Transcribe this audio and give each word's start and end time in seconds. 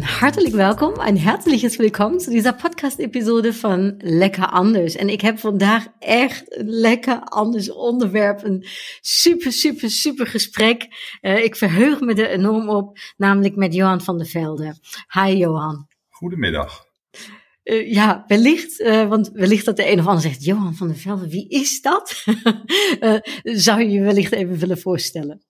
Hartelijk 0.00 0.54
welkom, 0.54 1.00
een 1.00 1.18
herzliches 1.18 1.76
welkom 1.76 2.20
zu 2.20 2.30
dieser 2.30 2.54
podcast-episode 2.54 3.52
van 3.54 3.94
Lekker 3.98 4.46
Anders. 4.46 4.96
En 4.96 5.08
ik 5.08 5.20
heb 5.20 5.38
vandaag 5.38 5.86
echt 5.98 6.56
een 6.56 6.68
lekker 6.68 7.20
anders 7.20 7.72
onderwerp, 7.72 8.44
een 8.44 8.66
super, 9.00 9.52
super, 9.52 9.90
super 9.90 10.26
gesprek. 10.26 10.86
Uh, 11.20 11.44
ik 11.44 11.56
verheug 11.56 12.00
me 12.00 12.14
er 12.14 12.30
enorm 12.30 12.68
op, 12.68 12.98
namelijk 13.16 13.56
met 13.56 13.74
Johan 13.74 14.00
van 14.00 14.18
der 14.18 14.26
Velde. 14.26 14.74
Hi 15.08 15.36
Johan. 15.36 15.88
Goedemiddag. 16.08 16.84
Uh, 17.64 17.92
ja, 17.92 18.24
wellicht, 18.26 18.80
uh, 18.80 19.08
want 19.08 19.30
wellicht 19.32 19.64
dat 19.64 19.76
de 19.76 19.90
een 19.90 19.98
of 19.98 20.06
ander 20.06 20.22
zegt, 20.22 20.44
Johan 20.44 20.74
van 20.74 20.88
der 20.88 20.96
Velde, 20.96 21.28
wie 21.28 21.48
is 21.48 21.80
dat? 21.80 22.24
zou 23.64 23.80
je 23.80 23.90
je 23.90 24.00
wellicht 24.00 24.32
even 24.32 24.58
willen 24.58 24.78
voorstellen? 24.78 25.42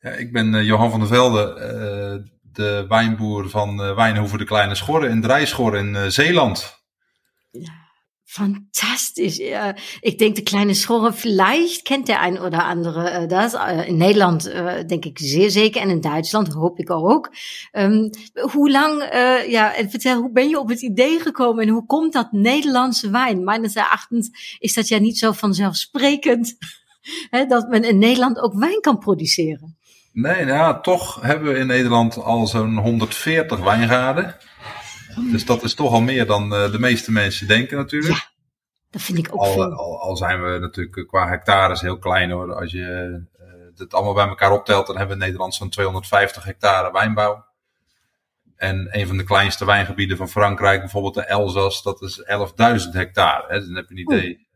Ja, 0.00 0.10
ik 0.10 0.32
ben 0.32 0.64
Johan 0.64 0.90
van 0.90 1.00
der 1.00 1.08
Velde 1.08 2.30
de 2.58 2.84
wijnboer 2.88 3.50
van 3.50 3.80
uh, 3.80 3.94
Wijnhoeven 3.94 4.38
de 4.38 4.44
Kleine 4.44 4.74
Schorren 4.74 5.10
in 5.10 5.20
Drijschorren 5.20 5.86
in 5.86 5.94
uh, 5.94 6.06
Zeeland. 6.06 6.82
Ja, 7.50 7.72
fantastisch. 8.24 9.36
Denk 10.16 10.36
de 10.36 10.42
Kleine 10.42 10.74
Schorren, 10.74 11.14
vielleicht 11.14 11.82
kent 11.82 12.06
der 12.06 12.22
een 12.22 12.40
oder 12.40 12.64
andere 12.64 13.22
uh, 13.22 13.28
das. 13.28 13.54
in 13.86 13.96
Nederland 13.96 14.42
denk 14.86 15.04
ik 15.04 15.18
zeer 15.18 15.50
zeker 15.50 15.80
en 15.80 15.90
in 15.90 16.00
Duitsland 16.00 16.48
hoop 16.48 16.78
ik 16.78 16.90
ook. 16.90 17.30
Um, 17.72 18.10
hoe 18.52 18.70
lang, 18.70 19.02
ja, 19.48 19.74
en 19.74 19.90
vertel, 19.90 20.20
hoe 20.20 20.32
ben 20.32 20.48
je 20.48 20.58
op 20.58 20.68
het 20.68 20.82
idee 20.82 21.20
gekomen 21.20 21.62
en 21.62 21.72
hoe 21.72 21.86
komt 21.86 22.12
dat 22.12 22.32
Nederlandse 22.32 23.10
wijn? 23.10 23.44
Meines 23.44 23.74
erachtens 23.74 24.56
is 24.58 24.74
dat 24.74 24.88
ja 24.88 24.98
niet 24.98 25.18
zo 25.18 25.32
vanzelfsprekend 25.32 26.56
dat 27.48 27.68
men 27.68 27.84
in 27.84 27.98
Nederland 27.98 28.38
ook 28.38 28.54
wijn 28.54 28.80
kan 28.80 28.98
produceren. 28.98 29.77
Nee, 30.20 30.44
nou 30.44 30.58
ja, 30.58 30.80
toch 30.80 31.20
hebben 31.20 31.52
we 31.52 31.58
in 31.58 31.66
Nederland 31.66 32.16
al 32.16 32.46
zo'n 32.46 32.76
140 32.76 33.60
wijngaarden. 33.60 34.36
Dus 35.30 35.44
dat 35.44 35.62
is 35.62 35.74
toch 35.74 35.92
al 35.92 36.00
meer 36.00 36.26
dan 36.26 36.52
uh, 36.52 36.72
de 36.72 36.78
meeste 36.78 37.12
mensen 37.12 37.46
denken 37.46 37.76
natuurlijk. 37.76 38.14
Ja, 38.14 38.30
dat 38.90 39.02
vind 39.02 39.18
ik 39.18 39.28
ook 39.32 39.40
al, 39.40 39.52
veel. 39.52 39.72
Al, 39.72 40.00
al, 40.00 40.16
zijn 40.16 40.42
we 40.42 40.58
natuurlijk 40.58 41.08
qua 41.08 41.28
hectares 41.28 41.80
heel 41.80 41.98
klein 41.98 42.30
hoor. 42.30 42.54
Als 42.54 42.72
je 42.72 43.20
uh, 43.40 43.78
het 43.78 43.94
allemaal 43.94 44.14
bij 44.14 44.26
elkaar 44.26 44.52
optelt, 44.52 44.86
dan 44.86 44.96
hebben 44.96 45.16
we 45.16 45.22
in 45.22 45.28
Nederland 45.28 45.54
zo'n 45.54 45.70
250 45.70 46.44
hectare 46.44 46.92
wijnbouw. 46.92 47.46
En 48.56 48.88
een 48.90 49.06
van 49.06 49.16
de 49.16 49.24
kleinste 49.24 49.64
wijngebieden 49.64 50.16
van 50.16 50.28
Frankrijk, 50.28 50.80
bijvoorbeeld 50.80 51.14
de 51.14 51.24
Elzas, 51.24 51.82
dat 51.82 52.02
is 52.02 52.22
11.000 52.86 52.90
hectare. 52.92 53.44
Hè. 53.48 53.58
Dus 53.58 53.66
dan 53.66 53.76
heb 53.76 53.88
je 53.88 53.94
een 53.94 54.00
idee 54.00 54.47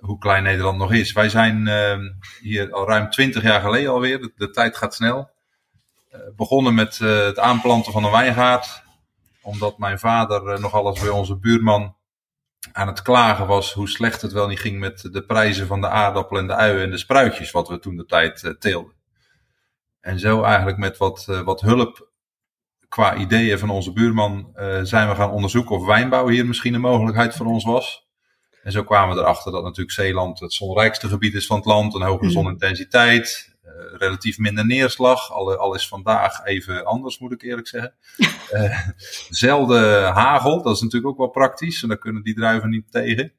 hoe 0.00 0.18
klein 0.18 0.42
Nederland 0.42 0.78
nog 0.78 0.92
is. 0.92 1.12
Wij 1.12 1.28
zijn 1.28 1.66
uh, 1.66 1.98
hier 2.40 2.72
al 2.72 2.86
ruim 2.86 3.10
twintig 3.10 3.42
jaar 3.42 3.60
geleden 3.60 3.90
alweer, 3.90 4.20
de, 4.20 4.32
de 4.36 4.50
tijd 4.50 4.76
gaat 4.76 4.94
snel. 4.94 5.30
Uh, 6.12 6.20
begonnen 6.36 6.74
met 6.74 6.98
uh, 7.02 7.24
het 7.24 7.38
aanplanten 7.38 7.92
van 7.92 8.04
een 8.04 8.10
wijngaard. 8.10 8.82
Omdat 9.42 9.78
mijn 9.78 9.98
vader 9.98 10.60
nog 10.60 10.74
alles 10.74 11.00
bij 11.00 11.08
onze 11.08 11.36
buurman 11.36 11.96
aan 12.72 12.86
het 12.86 13.02
klagen 13.02 13.46
was 13.46 13.72
hoe 13.72 13.88
slecht 13.88 14.22
het 14.22 14.32
wel 14.32 14.48
niet 14.48 14.60
ging 14.60 14.78
met 14.78 15.08
de 15.12 15.22
prijzen 15.22 15.66
van 15.66 15.80
de 15.80 15.88
aardappelen 15.88 16.42
en 16.42 16.48
de 16.48 16.54
uien 16.54 16.82
en 16.82 16.90
de 16.90 16.98
spruitjes, 16.98 17.50
wat 17.50 17.68
we 17.68 17.78
toen 17.78 17.96
de 17.96 18.04
tijd 18.04 18.56
teelden. 18.58 18.92
En 20.00 20.18
zo 20.18 20.42
eigenlijk 20.42 20.78
met 20.78 20.96
wat, 20.96 21.24
wat 21.44 21.60
hulp 21.60 22.10
qua 22.88 23.14
ideeën 23.14 23.58
van 23.58 23.70
onze 23.70 23.92
buurman 23.92 24.52
zijn 24.82 25.08
we 25.08 25.14
gaan 25.14 25.30
onderzoeken 25.30 25.76
of 25.76 25.86
wijnbouw 25.86 26.28
hier 26.28 26.46
misschien 26.46 26.74
een 26.74 26.80
mogelijkheid 26.80 27.34
voor 27.34 27.46
ons 27.46 27.64
was. 27.64 28.09
En 28.62 28.72
zo 28.72 28.84
kwamen 28.84 29.14
we 29.14 29.20
erachter 29.20 29.52
dat 29.52 29.62
natuurlijk 29.62 29.90
Zeeland 29.90 30.40
het 30.40 30.52
zonrijkste 30.52 31.08
gebied 31.08 31.34
is 31.34 31.46
van 31.46 31.56
het 31.56 31.66
land, 31.66 31.94
een 31.94 32.02
hogere 32.02 32.24
mhm. 32.24 32.32
zonintensiteit, 32.32 33.56
uh, 33.64 33.70
relatief 33.98 34.38
minder 34.38 34.66
neerslag. 34.66 35.32
Al, 35.32 35.56
al, 35.56 35.74
is 35.74 35.88
vandaag 35.88 36.44
even 36.44 36.84
anders, 36.84 37.18
moet 37.18 37.32
ik 37.32 37.42
eerlijk 37.42 37.68
zeggen. 37.68 37.94
uh, 38.52 38.88
zelden 39.28 40.12
hagel, 40.12 40.62
dat 40.62 40.74
is 40.74 40.82
natuurlijk 40.82 41.12
ook 41.12 41.18
wel 41.18 41.28
praktisch, 41.28 41.82
en 41.82 41.88
daar 41.88 41.98
kunnen 41.98 42.22
die 42.22 42.34
druiven 42.34 42.70
niet 42.70 42.92
tegen. 42.92 43.32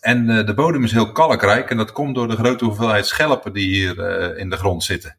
En 0.00 0.28
uh, 0.28 0.46
de 0.46 0.54
bodem 0.54 0.84
is 0.84 0.92
heel 0.92 1.12
kalkrijk 1.12 1.70
en 1.70 1.76
dat 1.76 1.92
komt 1.92 2.14
door 2.14 2.28
de 2.28 2.36
grote 2.36 2.64
hoeveelheid 2.64 3.06
schelpen 3.06 3.52
die 3.52 3.66
hier 3.66 3.98
in 4.36 4.50
de 4.50 4.56
grond 4.56 4.84
zitten. 4.84 5.18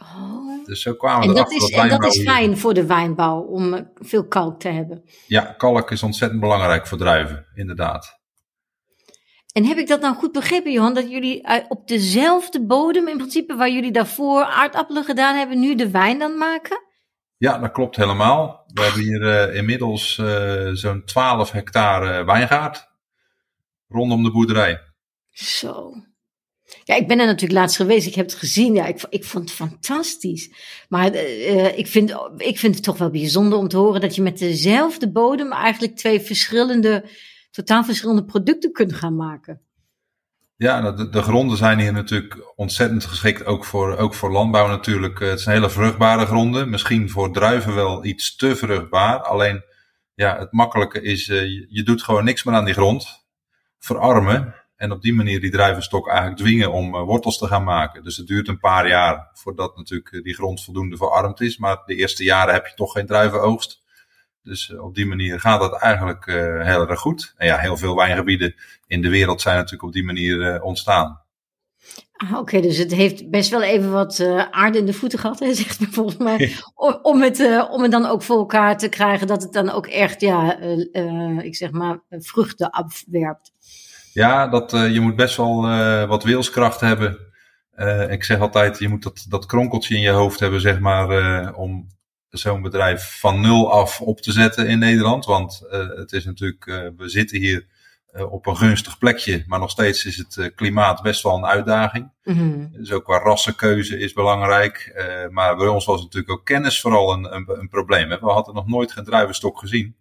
Oh. 0.00 0.66
Dus 0.66 0.82
zo 0.82 0.94
kwamen 0.94 1.20
we 1.20 1.28
en 1.28 1.34
dat 1.34 1.52
is, 1.52 1.70
en 1.70 1.88
dat 1.88 2.04
is 2.04 2.22
fijn 2.22 2.48
hier... 2.48 2.58
voor 2.58 2.74
de 2.74 2.86
wijnbouw, 2.86 3.40
om 3.40 3.90
veel 3.94 4.26
kalk 4.26 4.60
te 4.60 4.68
hebben. 4.68 5.04
Ja, 5.26 5.40
kalk 5.40 5.90
is 5.90 6.02
ontzettend 6.02 6.40
belangrijk 6.40 6.86
voor 6.86 6.98
druiven, 6.98 7.46
inderdaad. 7.54 8.22
En 9.54 9.64
heb 9.64 9.78
ik 9.78 9.88
dat 9.88 10.00
nou 10.00 10.14
goed 10.14 10.32
begrepen, 10.32 10.72
Johan, 10.72 10.94
dat 10.94 11.10
jullie 11.10 11.44
op 11.68 11.88
dezelfde 11.88 12.66
bodem, 12.66 13.08
in 13.08 13.16
principe 13.16 13.54
waar 13.54 13.70
jullie 13.70 13.92
daarvoor 13.92 14.44
aardappelen 14.44 15.04
gedaan 15.04 15.36
hebben, 15.36 15.60
nu 15.60 15.74
de 15.74 15.90
wijn 15.90 16.18
dan 16.18 16.38
maken? 16.38 16.82
Ja, 17.36 17.58
dat 17.58 17.70
klopt 17.70 17.96
helemaal. 17.96 18.64
We 18.66 18.82
hebben 18.82 19.00
hier 19.00 19.22
uh, 19.22 19.56
inmiddels 19.56 20.18
uh, 20.18 20.70
zo'n 20.72 21.04
12 21.04 21.50
hectare 21.50 22.24
wijngaard 22.24 22.88
rondom 23.88 24.22
de 24.22 24.30
boerderij. 24.30 24.80
Zo. 25.30 25.92
Ja, 26.84 26.94
ik 26.94 27.08
ben 27.08 27.18
er 27.18 27.26
natuurlijk 27.26 27.60
laatst 27.60 27.76
geweest. 27.76 28.06
Ik 28.06 28.14
heb 28.14 28.26
het 28.26 28.34
gezien. 28.34 28.74
Ja, 28.74 28.86
ik, 28.86 29.06
ik 29.08 29.24
vond 29.24 29.44
het 29.44 29.58
fantastisch. 29.58 30.50
Maar 30.88 31.14
uh, 31.14 31.78
ik, 31.78 31.86
vind, 31.86 32.14
ik 32.36 32.58
vind 32.58 32.74
het 32.74 32.84
toch 32.84 32.98
wel 32.98 33.10
bijzonder 33.10 33.58
om 33.58 33.68
te 33.68 33.76
horen 33.76 34.00
dat 34.00 34.14
je 34.14 34.22
met 34.22 34.38
dezelfde 34.38 35.10
bodem 35.10 35.52
eigenlijk 35.52 35.96
twee 35.96 36.20
verschillende 36.20 37.04
totaal 37.54 37.84
verschillende 37.84 38.24
producten 38.24 38.72
kunt 38.72 38.94
gaan 38.94 39.16
maken. 39.16 39.60
Ja, 40.56 40.92
de, 40.92 41.08
de 41.08 41.22
gronden 41.22 41.56
zijn 41.56 41.78
hier 41.78 41.92
natuurlijk 41.92 42.52
ontzettend 42.56 43.04
geschikt, 43.04 43.44
ook 43.44 43.64
voor, 43.64 43.96
ook 43.96 44.14
voor 44.14 44.32
landbouw 44.32 44.68
natuurlijk. 44.68 45.18
Het 45.18 45.40
zijn 45.40 45.56
hele 45.56 45.70
vruchtbare 45.70 46.26
gronden, 46.26 46.70
misschien 46.70 47.10
voor 47.10 47.32
druiven 47.32 47.74
wel 47.74 48.04
iets 48.04 48.36
te 48.36 48.56
vruchtbaar. 48.56 49.22
Alleen, 49.22 49.64
ja, 50.14 50.38
het 50.38 50.52
makkelijke 50.52 51.02
is, 51.02 51.28
uh, 51.28 51.42
je 51.68 51.82
doet 51.82 52.02
gewoon 52.02 52.24
niks 52.24 52.44
meer 52.44 52.54
aan 52.54 52.64
die 52.64 52.74
grond, 52.74 53.26
verarmen 53.78 54.54
en 54.76 54.92
op 54.92 55.02
die 55.02 55.14
manier 55.14 55.40
die 55.40 55.50
druivenstok 55.50 56.08
eigenlijk 56.08 56.38
dwingen 56.38 56.72
om 56.72 56.94
uh, 56.94 57.02
wortels 57.02 57.38
te 57.38 57.46
gaan 57.46 57.64
maken. 57.64 58.04
Dus 58.04 58.16
het 58.16 58.26
duurt 58.26 58.48
een 58.48 58.60
paar 58.60 58.88
jaar 58.88 59.30
voordat 59.32 59.76
natuurlijk 59.76 60.20
die 60.24 60.34
grond 60.34 60.64
voldoende 60.64 60.96
verarmd 60.96 61.40
is, 61.40 61.58
maar 61.58 61.82
de 61.86 61.94
eerste 61.94 62.24
jaren 62.24 62.54
heb 62.54 62.66
je 62.66 62.74
toch 62.74 62.92
geen 62.92 63.06
druivenoogst. 63.06 63.83
Dus 64.44 64.70
eh, 64.70 64.84
op 64.84 64.94
die 64.94 65.06
manier 65.06 65.40
gaat 65.40 65.60
dat 65.60 65.80
eigenlijk 65.80 66.26
uh, 66.26 66.34
heel 66.64 66.88
erg 66.88 67.00
goed. 67.00 67.34
En 67.36 67.46
ja, 67.46 67.58
heel 67.58 67.76
veel 67.76 67.96
wijngebieden 67.96 68.54
in 68.86 69.02
de 69.02 69.08
wereld 69.08 69.40
zijn 69.40 69.56
natuurlijk 69.56 69.82
op 69.82 69.92
die 69.92 70.04
manier 70.04 70.36
uh, 70.36 70.64
ontstaan. 70.64 71.22
Ah, 72.12 72.30
Oké, 72.30 72.40
okay, 72.40 72.60
dus 72.60 72.76
het 72.76 72.94
heeft 72.94 73.30
best 73.30 73.50
wel 73.50 73.62
even 73.62 73.92
wat 73.92 74.18
uh, 74.18 74.50
aarde 74.50 74.78
in 74.78 74.86
de 74.86 74.92
voeten 74.92 75.18
gehad, 75.18 75.38
hè, 75.38 75.54
zegt 75.64 75.80
men 75.80 75.92
volgens 75.92 76.16
mij. 76.16 76.54
om, 76.74 76.98
om, 77.02 77.22
het, 77.22 77.68
om 77.70 77.82
het 77.82 77.90
dan 77.90 78.06
ook 78.06 78.22
voor 78.22 78.36
elkaar 78.36 78.78
te 78.78 78.88
krijgen 78.88 79.26
dat 79.26 79.42
het 79.42 79.52
dan 79.52 79.70
ook 79.70 79.86
echt, 79.86 80.20
ja, 80.20 80.58
ik 81.42 81.56
zeg 81.56 81.70
maar, 81.70 81.98
vruchten 82.10 82.70
afwerpt. 82.70 83.52
Ja, 84.12 84.48
dat, 84.48 84.70
je 84.70 85.00
moet 85.00 85.16
best 85.16 85.36
wel 85.36 85.62
wat 86.06 86.22
wilskracht 86.22 86.80
hebben. 86.80 87.18
ik 88.08 88.24
zeg 88.24 88.40
altijd, 88.40 88.78
je 88.78 88.88
moet 88.88 89.02
dat, 89.02 89.26
dat 89.28 89.46
kronkeltje 89.46 89.94
in 89.94 90.00
je 90.00 90.10
hoofd 90.10 90.40
hebben, 90.40 90.60
zeg 90.60 90.80
maar, 90.80 91.54
om 91.54 91.88
zo'n 92.38 92.62
bedrijf 92.62 93.18
van 93.20 93.40
nul 93.40 93.72
af 93.72 94.00
op 94.00 94.20
te 94.20 94.32
zetten 94.32 94.66
in 94.68 94.78
Nederland. 94.78 95.24
Want 95.24 95.62
uh, 95.64 95.88
het 95.96 96.12
is 96.12 96.24
natuurlijk, 96.24 96.66
uh, 96.66 96.88
we 96.96 97.08
zitten 97.08 97.38
hier 97.38 97.66
uh, 98.14 98.32
op 98.32 98.46
een 98.46 98.56
gunstig 98.56 98.98
plekje, 98.98 99.44
maar 99.46 99.58
nog 99.58 99.70
steeds 99.70 100.04
is 100.04 100.16
het 100.16 100.52
klimaat 100.54 101.02
best 101.02 101.22
wel 101.22 101.36
een 101.36 101.46
uitdaging. 101.46 102.10
Mm 102.24 102.36
-hmm. 102.36 102.68
Dus 102.72 102.92
ook 102.92 103.04
qua 103.04 103.18
rassenkeuze 103.18 103.98
is 103.98 104.12
belangrijk. 104.12 104.92
maar 105.30 105.56
bij 105.56 105.66
ons 105.66 105.84
was 105.84 106.02
natuurlijk 106.02 106.32
ook 106.32 106.44
kennis 106.44 106.80
vooral 106.80 107.12
een, 107.12 107.34
een, 107.34 107.44
een 107.48 107.68
probleem. 107.68 108.08
We 108.08 108.18
hadden 108.20 108.54
nog 108.54 108.66
nooit 108.66 108.92
geen 108.92 109.04
druivenstok 109.04 109.58
gezien. 109.58 109.96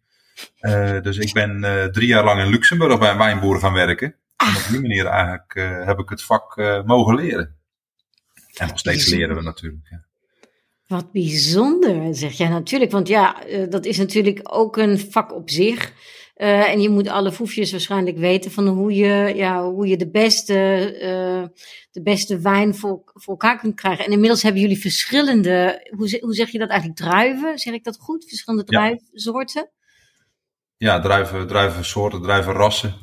dus 1.02 1.18
ik 1.18 1.34
ben 1.34 1.62
drie 1.92 2.08
jaar 2.08 2.24
lang 2.24 2.42
in 2.42 2.50
Luxemburg 2.50 3.00
bij 3.00 3.12
een 3.12 3.18
wijnboer 3.18 3.60
gaan 3.60 3.74
werken. 3.74 4.16
En 4.38 4.56
op 4.56 4.66
die 4.70 4.82
manier 4.82 5.06
eigenlijk 5.06 5.54
heb 5.86 6.00
ik 6.00 6.10
het 6.10 6.24
vak 6.24 6.56
mogen 6.86 7.16
leren. 7.16 7.56
En 8.54 8.68
nog 8.68 8.80
steeds 8.80 9.08
leren 9.08 9.36
we 9.36 9.42
natuurlijk. 9.42 9.88
Ja. 9.90 10.03
Wat 10.88 11.12
bijzonder, 11.12 12.16
zeg 12.16 12.32
jij 12.32 12.50
natuurlijk. 12.50 12.92
Want 12.92 13.08
ja, 13.08 13.48
uh, 13.48 13.70
dat 13.70 13.86
is 13.86 13.98
natuurlijk 13.98 14.40
ook 14.44 14.78
een 14.78 15.00
vak 15.00 15.34
op 15.34 15.50
zich. 15.50 15.94
Uh, 16.38 16.70
en 16.70 16.82
je 16.82 16.90
moet 16.90 17.08
alle 17.08 17.32
foefjes 17.32 17.72
waarschijnlijk 17.72 18.18
weten 18.18 18.52
van 18.52 18.68
hoe 18.68 18.94
je, 18.94 19.34
ja, 19.36 19.64
hoe 19.64 19.88
je 19.88 19.98
de, 19.98 20.10
beste, 20.10 20.54
uh, 20.94 21.48
de 21.92 22.02
beste 22.02 22.40
wijn 22.40 22.76
voor, 22.76 23.02
voor 23.06 23.34
elkaar 23.34 23.60
kunt 23.60 23.76
krijgen. 23.76 24.06
En 24.06 24.12
inmiddels 24.12 24.44
hebben 24.44 24.62
jullie 24.62 24.80
verschillende, 24.80 25.88
hoe, 25.98 26.20
hoe 26.22 26.34
zeg 26.34 26.50
je 26.50 26.60
dat 26.60 26.70
eigenlijk, 26.70 27.00
druiven? 27.00 27.60
Zeg 27.60 27.74
ik 27.74 27.84
dat 27.84 27.98
goed? 28.00 28.26
Verschillende 28.28 28.66
druivensoorten? 28.66 29.70
Ja, 30.78 31.00
druiven, 31.00 31.48
druivensoorten, 31.48 32.22
druivenrassen. 32.22 32.96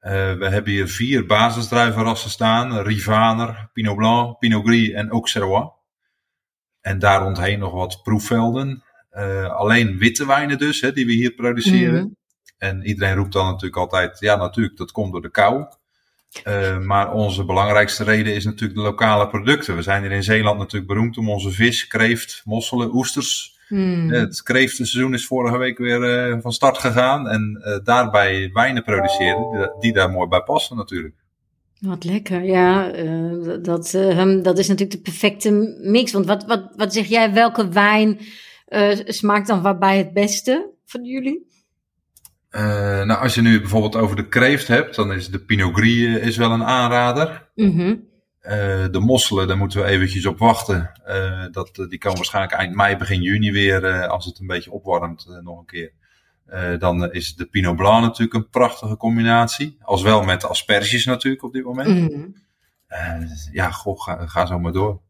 we 0.00 0.48
hebben 0.50 0.72
hier 0.72 0.88
vier 0.88 1.26
basisdruivenrassen 1.26 2.30
staan. 2.30 2.78
Rivaner, 2.82 3.70
Pinot 3.72 3.96
Blanc, 3.96 4.38
Pinot 4.38 4.66
Gris 4.66 4.90
en 4.90 5.08
Auxerrois. 5.10 5.77
En 6.88 6.98
daar 6.98 7.22
rondheen 7.22 7.58
nog 7.58 7.72
wat 7.72 8.00
proefvelden. 8.02 8.82
alleen 9.48 9.98
witte 9.98 10.26
wijnen 10.26 10.58
dus, 10.58 10.80
hè, 10.80 10.92
die 10.92 11.06
we 11.06 11.12
hier 11.12 11.32
produceren. 11.32 12.00
Mhm. 12.00 12.08
En 12.58 12.82
iedereen 12.86 13.16
roept 13.16 13.32
dan 13.32 13.46
natuurlijk 13.46 13.76
altijd, 13.76 14.20
ja 14.20 14.36
natuurlijk, 14.36 14.76
dat 14.76 14.92
komt 14.92 15.12
door 15.12 15.22
de 15.22 15.30
kou. 15.30 15.64
Uh, 16.44 16.78
maar 16.78 17.12
onze 17.12 17.44
belangrijkste 17.44 18.04
reden 18.04 18.34
is 18.34 18.44
natuurlijk 18.44 18.78
de 18.78 18.84
lokale 18.84 19.28
producten. 19.28 19.76
We 19.76 19.82
zijn 19.82 20.02
hier 20.02 20.12
in 20.12 20.22
Zeeland 20.22 20.58
natuurlijk 20.58 20.92
beroemd 20.92 21.18
om 21.18 21.30
onze 21.30 21.50
vis, 21.50 21.86
kreeft, 21.86 22.42
mosselen, 22.44 22.94
oesters. 22.94 23.56
Hmm. 23.68 24.10
Het 24.10 24.42
kreeftenseizoen 24.42 25.14
is 25.14 25.26
vorige 25.26 25.58
week 25.58 25.78
weer 25.78 26.28
uh, 26.28 26.36
van 26.40 26.52
start 26.52 26.78
gegaan. 26.78 27.28
En 27.28 27.62
daarbij 27.84 28.50
wijnen 28.52 28.84
produceren 28.84 29.74
die, 29.80 29.92
daar 29.92 30.10
mooi 30.10 30.28
bij 30.28 30.42
passen 30.42 30.76
natuurlijk. 30.76 31.14
Wat 31.80 32.04
lekker, 32.04 32.44
ja. 32.44 32.88
dat, 33.62 33.90
dat 34.42 34.58
is 34.58 34.68
natuurlijk 34.68 34.90
de 34.90 35.00
perfecte 35.00 35.76
mix. 35.82 36.12
Want 36.12 36.26
wat, 36.26 36.44
wat, 36.44 36.72
wat 36.76 36.92
zeg 36.92 37.06
jij, 37.06 37.32
welke 37.32 37.68
wijn 37.68 38.18
smaakt 39.04 39.46
dan 39.46 39.62
waarbij 39.62 39.98
het 39.98 40.12
beste 40.12 40.70
van 40.84 41.04
jullie? 41.04 41.46
Nou, 42.50 43.20
als 43.20 43.34
je 43.34 43.42
nu 43.42 43.60
bijvoorbeeld 43.60 43.96
over 43.96 44.16
de 44.16 44.28
kreeft 44.28 44.68
hebt, 44.68 44.94
dan 44.94 45.12
is 45.12 45.30
de 45.30 45.38
Pinot 45.38 45.74
Gris 45.74 46.18
is 46.18 46.36
wel 46.36 46.50
een 46.50 46.64
aanrader. 46.64 47.48
Mm 47.54 47.70
-hmm. 47.70 48.08
uh, 48.42 48.86
de 48.90 49.00
mosselen, 49.00 49.48
daar 49.48 49.56
moeten 49.56 49.80
we 49.80 49.86
eventjes 49.86 50.26
op 50.26 50.38
wachten. 50.38 50.90
Dat, 51.50 51.86
die 51.88 51.98
komen 51.98 52.16
waarschijnlijk 52.16 52.54
eind 52.54 52.74
mei, 52.74 52.96
begin 52.96 53.22
juni 53.22 53.52
weer, 53.52 54.06
als 54.06 54.24
het 54.24 54.38
een 54.38 54.46
beetje 54.46 54.72
opwarmt, 54.72 55.26
nog 55.42 55.58
een 55.58 55.66
keer. 55.66 55.92
Dan 56.78 57.12
is 57.12 57.34
de 57.34 57.46
Pinot 57.46 57.76
Blanc 57.76 58.02
natuurlijk 58.02 58.34
een 58.34 58.48
prachtige 58.48 58.96
combinatie. 58.96 59.76
Als 59.80 60.02
wel 60.02 60.22
met 60.22 60.44
asperges 60.44 61.04
natuurlijk 61.04 61.42
op 61.42 61.52
dit 61.52 61.64
moment. 61.64 61.88
Mm 61.88 62.06
-hmm. 62.06 62.34
ja, 63.52 63.70
goh, 63.70 64.00
ga, 64.00 64.26
ga 64.26 64.46
zo 64.46 64.58
maar 64.58 64.72
door. 64.72 65.00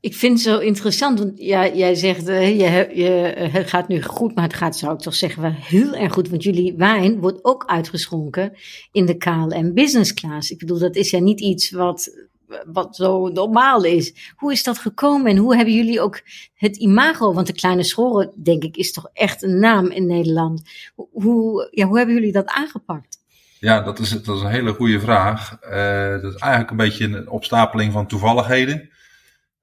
Ik 0.00 0.14
vind 0.14 0.32
het 0.32 0.42
zo 0.42 0.58
interessant, 0.58 1.18
want 1.18 1.32
ja, 1.34 1.74
jij 1.74 1.94
zegt, 1.94 2.28
uh, 2.28 2.58
je, 2.58 2.90
je, 2.94 3.10
het 3.50 3.68
gaat 3.68 3.88
nu 3.88 4.02
goed, 4.02 4.34
maar 4.34 4.44
het 4.44 4.54
gaat, 4.54 4.76
zou 4.76 4.94
ik 4.94 5.00
toch 5.00 5.14
zeggen, 5.14 5.42
wel 5.42 5.54
heel 5.54 5.94
erg 5.94 6.12
goed. 6.12 6.28
Want 6.28 6.42
jullie 6.42 6.74
wijn 6.76 7.20
wordt 7.20 7.44
ook 7.44 7.64
uitgeschonken 7.66 8.56
in 8.92 9.06
de 9.06 9.16
KLM 9.16 9.74
Business 9.74 10.14
Class. 10.14 10.50
Ik 10.50 10.58
bedoel, 10.58 10.78
dat 10.78 10.96
is 10.96 11.10
ja 11.10 11.18
niet 11.18 11.40
iets 11.40 11.70
wat, 11.70 12.27
wat 12.66 12.96
zo 12.96 13.28
normaal 13.28 13.84
is. 13.84 14.32
Hoe 14.36 14.52
is 14.52 14.62
dat 14.62 14.78
gekomen 14.78 15.30
en 15.30 15.36
hoe 15.36 15.56
hebben 15.56 15.74
jullie 15.74 16.00
ook 16.00 16.20
het 16.54 16.76
imago? 16.76 17.34
Want 17.34 17.46
de 17.46 17.52
Kleine 17.52 17.84
Schoren, 17.84 18.32
denk 18.42 18.62
ik, 18.62 18.76
is 18.76 18.92
toch 18.92 19.10
echt 19.12 19.42
een 19.42 19.58
naam 19.58 19.86
in 19.86 20.06
Nederland. 20.06 20.62
Hoe, 20.94 21.68
ja, 21.70 21.86
hoe 21.86 21.96
hebben 21.96 22.14
jullie 22.14 22.32
dat 22.32 22.46
aangepakt? 22.46 23.18
Ja, 23.60 23.80
dat 23.80 23.98
is, 23.98 24.10
dat 24.10 24.36
is 24.36 24.42
een 24.42 24.50
hele 24.50 24.72
goede 24.72 25.00
vraag. 25.00 25.58
Uh, 25.62 26.22
dat 26.22 26.34
is 26.34 26.40
eigenlijk 26.40 26.70
een 26.70 26.76
beetje 26.76 27.04
een 27.04 27.28
opstapeling 27.28 27.92
van 27.92 28.06
toevalligheden. 28.06 28.90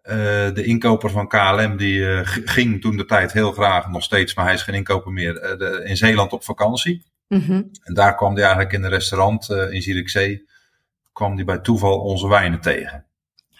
Uh, 0.03 0.13
de 0.53 0.63
inkoper 0.63 1.09
van 1.09 1.27
KLM 1.27 1.77
die 1.77 1.99
uh, 1.99 2.19
ging 2.23 2.81
toen 2.81 2.97
de 2.97 3.05
tijd 3.05 3.31
heel 3.33 3.51
graag, 3.51 3.89
nog 3.89 4.03
steeds, 4.03 4.35
maar 4.35 4.45
hij 4.45 4.53
is 4.53 4.61
geen 4.61 4.75
inkoper 4.75 5.11
meer, 5.11 5.33
de, 5.33 5.81
in 5.85 5.97
Zeeland 5.97 6.33
op 6.33 6.43
vakantie. 6.43 7.03
Mm 7.27 7.39
-hmm. 7.39 7.69
En 7.83 7.93
daar 7.93 8.15
kwam 8.15 8.33
hij 8.33 8.43
eigenlijk 8.43 8.73
in 8.73 8.83
een 8.83 8.89
restaurant 8.89 9.49
in 9.49 9.81
Zierikzee, 9.81 10.45
kwam 11.15 11.35
hij 11.35 11.45
bij 11.45 11.59
toeval 11.59 11.99
onze 11.99 12.27
wijnen 12.27 12.61
tegen. 12.61 13.05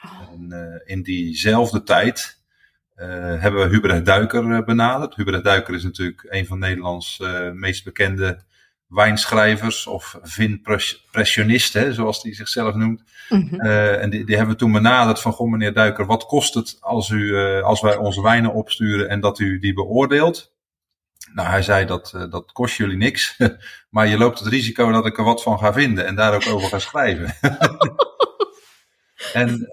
Oh. 0.03 0.31
En 0.31 0.81
in 0.85 1.03
diezelfde 1.03 1.83
tijd 1.83 2.43
hebben 3.39 3.61
we 3.61 3.75
Hubert 3.75 4.05
Duiker 4.05 4.63
benaderd. 4.63 5.15
Hubert 5.15 5.43
Duiker 5.43 5.73
is 5.73 5.83
natuurlijk 5.83 6.25
een 6.29 6.45
van 6.45 6.59
Nederlands 6.59 7.23
meest 7.53 7.83
bekende 7.83 8.43
wijnschrijvers 8.87 9.87
of 9.87 10.19
vinpressionisten, 10.21 11.93
zoals 11.93 12.23
hij 12.23 12.33
zichzelf 12.33 12.75
noemt. 12.75 13.03
Mm 13.29 13.47
-hmm. 13.49 13.65
uh, 13.65 14.01
en 14.01 14.09
die, 14.09 14.25
die 14.25 14.35
hebben 14.35 14.53
we 14.53 14.59
toen 14.59 14.71
benaderd 14.71 15.21
van, 15.21 15.31
goh 15.31 15.51
meneer 15.51 15.73
Duiker, 15.73 16.05
wat 16.05 16.25
kost 16.25 16.53
het 16.53 16.77
als, 16.79 17.09
u, 17.09 17.21
uh, 17.21 17.61
als 17.61 17.81
wij 17.81 17.95
onze 17.95 18.21
wijnen 18.21 18.53
opsturen 18.53 19.09
en 19.09 19.19
dat 19.19 19.39
u 19.39 19.59
die 19.59 19.73
beoordeelt? 19.73 20.53
Nou, 21.35 21.49
hij 21.49 21.61
zei 21.61 21.85
dat, 21.85 22.13
uh, 22.15 22.23
dat 22.29 22.51
kost 22.51 22.75
jullie 22.75 22.97
niks, 22.97 23.37
maar 23.95 24.07
je 24.07 24.17
loopt 24.17 24.39
het 24.39 24.47
risico 24.47 24.91
dat 24.91 25.05
ik 25.05 25.17
er 25.17 25.23
wat 25.23 25.43
van 25.43 25.59
ga 25.59 25.73
vinden 25.73 26.05
en 26.05 26.15
daar 26.15 26.33
ook 26.33 26.47
over 26.47 26.69
ga 26.69 26.79
schrijven. 26.79 27.35
en 29.33 29.67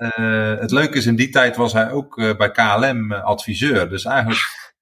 het 0.59 0.71
leuke 0.71 0.97
is, 0.97 1.07
in 1.07 1.17
die 1.17 1.29
tijd 1.29 1.57
was 1.57 1.73
hij 1.73 1.91
ook 1.91 2.17
bij 2.17 2.51
KLM 2.51 3.13
adviseur, 3.13 3.89
dus 3.89 4.05
eigenlijk 4.05 4.75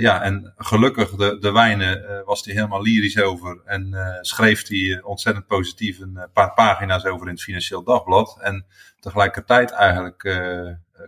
ja, 0.00 0.22
en 0.22 0.52
gelukkig 0.56 1.10
de, 1.10 1.38
de 1.38 1.52
wijnen 1.52 2.22
was 2.24 2.44
hij 2.44 2.54
helemaal 2.54 2.82
lyrisch 2.82 3.20
over. 3.20 3.60
En 3.64 4.18
schreef 4.20 4.68
hij 4.68 5.02
ontzettend 5.02 5.46
positief 5.46 5.98
een 5.98 6.28
paar 6.32 6.52
pagina's 6.52 7.04
over 7.04 7.26
in 7.26 7.32
het 7.32 7.42
Financieel 7.42 7.82
Dagblad. 7.82 8.38
En 8.40 8.66
tegelijkertijd 9.00 9.70
eigenlijk 9.70 10.22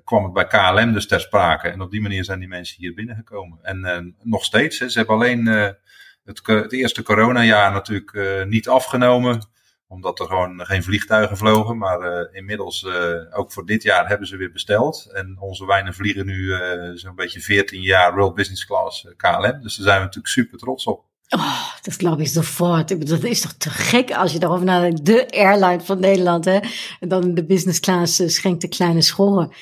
kwam 0.05 0.25
het 0.25 0.33
bij 0.33 0.47
KLM 0.47 0.93
dus 0.93 1.06
ter 1.06 1.21
sprake. 1.21 1.69
En 1.69 1.81
op 1.81 1.91
die 1.91 2.00
manier 2.00 2.25
zijn 2.25 2.38
die 2.38 2.49
mensen 2.49 2.77
hier 2.79 2.94
binnengekomen. 2.94 3.59
En 3.62 4.15
nog 4.23 4.44
steeds, 4.44 4.79
hè, 4.79 4.88
ze 4.88 4.99
hebben 4.99 5.17
alleen 5.17 5.47
het, 6.25 6.41
het, 6.47 6.73
eerste 6.73 7.03
coronajaar 7.03 7.73
natuurlijk 7.73 8.47
niet 8.49 8.69
afgenomen 8.69 9.49
omdat 9.88 10.21
er 10.21 10.27
gewoon 10.27 10.67
geen 10.67 10.83
vliegtuigen 10.83 11.37
vlogen. 11.37 11.79
Maar 11.79 12.29
inmiddels, 12.33 12.87
ook 13.31 13.53
voor 13.53 13.67
dit 13.67 13.83
jaar, 13.83 14.09
hebben 14.09 14.27
ze 14.27 14.37
weer 14.37 14.53
besteld. 14.53 15.11
En 15.12 15.37
onze 15.41 15.67
wijnen 15.67 15.94
vliegen 15.94 16.27
nu 16.27 16.55
zo'n 16.94 17.15
beetje 17.15 17.41
14 17.41 17.83
jaar 17.83 18.15
World 18.15 18.35
Business 18.35 18.67
Class 18.67 19.09
KLM. 19.17 19.62
Dus 19.62 19.77
daar 19.77 19.87
zijn 19.87 19.99
we 19.99 20.05
natuurlijk 20.05 20.27
super 20.27 20.59
trots 20.59 20.85
op. 20.85 21.05
Oh, 21.28 21.62
dat 21.82 21.94
geloof 21.94 22.19
ik 22.19 22.26
sofort. 22.26 22.90
Ik 22.90 22.99
bedoel, 22.99 23.20
dat 23.20 23.31
is 23.31 23.40
toch 23.40 23.52
te 23.52 23.70
gek 23.70 24.12
als 24.12 24.32
je 24.32 24.38
daarover 24.38 24.64
nadenkt. 24.64 25.06
De 25.06 25.31
airline 25.31 25.81
van 25.81 26.00
Nederland, 26.00 26.44
hè. 26.44 26.58
En 27.00 27.08
dan 27.08 27.34
de 27.34 27.44
business 27.44 27.81
class 27.81 28.23
schenkt 28.26 28.61
de 28.61 28.69
kleine 28.69 29.02
schoren. 29.02 29.52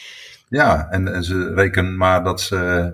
Ja, 0.49 0.89
en, 0.91 1.15
en 1.15 1.25
ze 1.25 1.55
rekenen 1.55 1.97
maar 1.97 2.25
dat 2.25 2.41
ze 2.41 2.93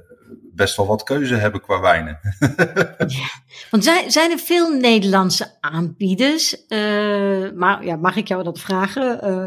best 0.55 0.77
wel 0.77 0.87
wat 0.87 1.03
keuze 1.03 1.35
hebben 1.35 1.61
qua 1.61 1.81
wijnen. 1.81 2.19
ja. 2.99 3.29
Want 3.71 3.85
zijn, 3.85 4.11
zijn 4.11 4.31
er 4.31 4.39
veel 4.39 4.71
Nederlandse 4.79 5.57
aanbieders? 5.61 6.57
Uh, 6.69 7.51
maar 7.55 7.85
ja, 7.85 7.97
mag 7.97 8.17
ik 8.17 8.29
jou 8.29 8.43
dat 8.43 8.61
vragen? 8.61 9.29
Uh, 9.31 9.45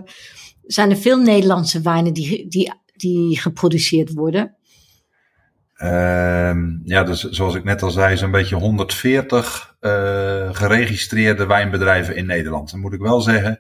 zijn 0.66 0.90
er 0.90 0.98
veel 0.98 1.18
Nederlandse 1.18 1.82
wijnen 1.82 2.14
die, 2.14 2.48
die, 2.48 2.74
die 2.96 3.40
geproduceerd 3.40 4.14
worden? 4.14 4.56
Uh, 5.78 6.54
ja, 6.84 7.04
dus 7.04 7.24
zoals 7.24 7.56
ik 7.56 7.64
net 7.64 7.82
al 7.82 7.92
zei, 7.92 8.18
zo'n 8.18 8.32
beetje 8.32 8.56
140 8.56 9.76
uh, 9.82 10.50
geregistreerde 10.56 11.46
wijnbedrijven 11.46 12.16
in 12.16 12.26
Nederland. 12.26 12.72
Dan 12.72 12.80
moet 12.80 12.94
ik 12.94 13.00
wel 13.02 13.22
zeggen, 13.22 13.60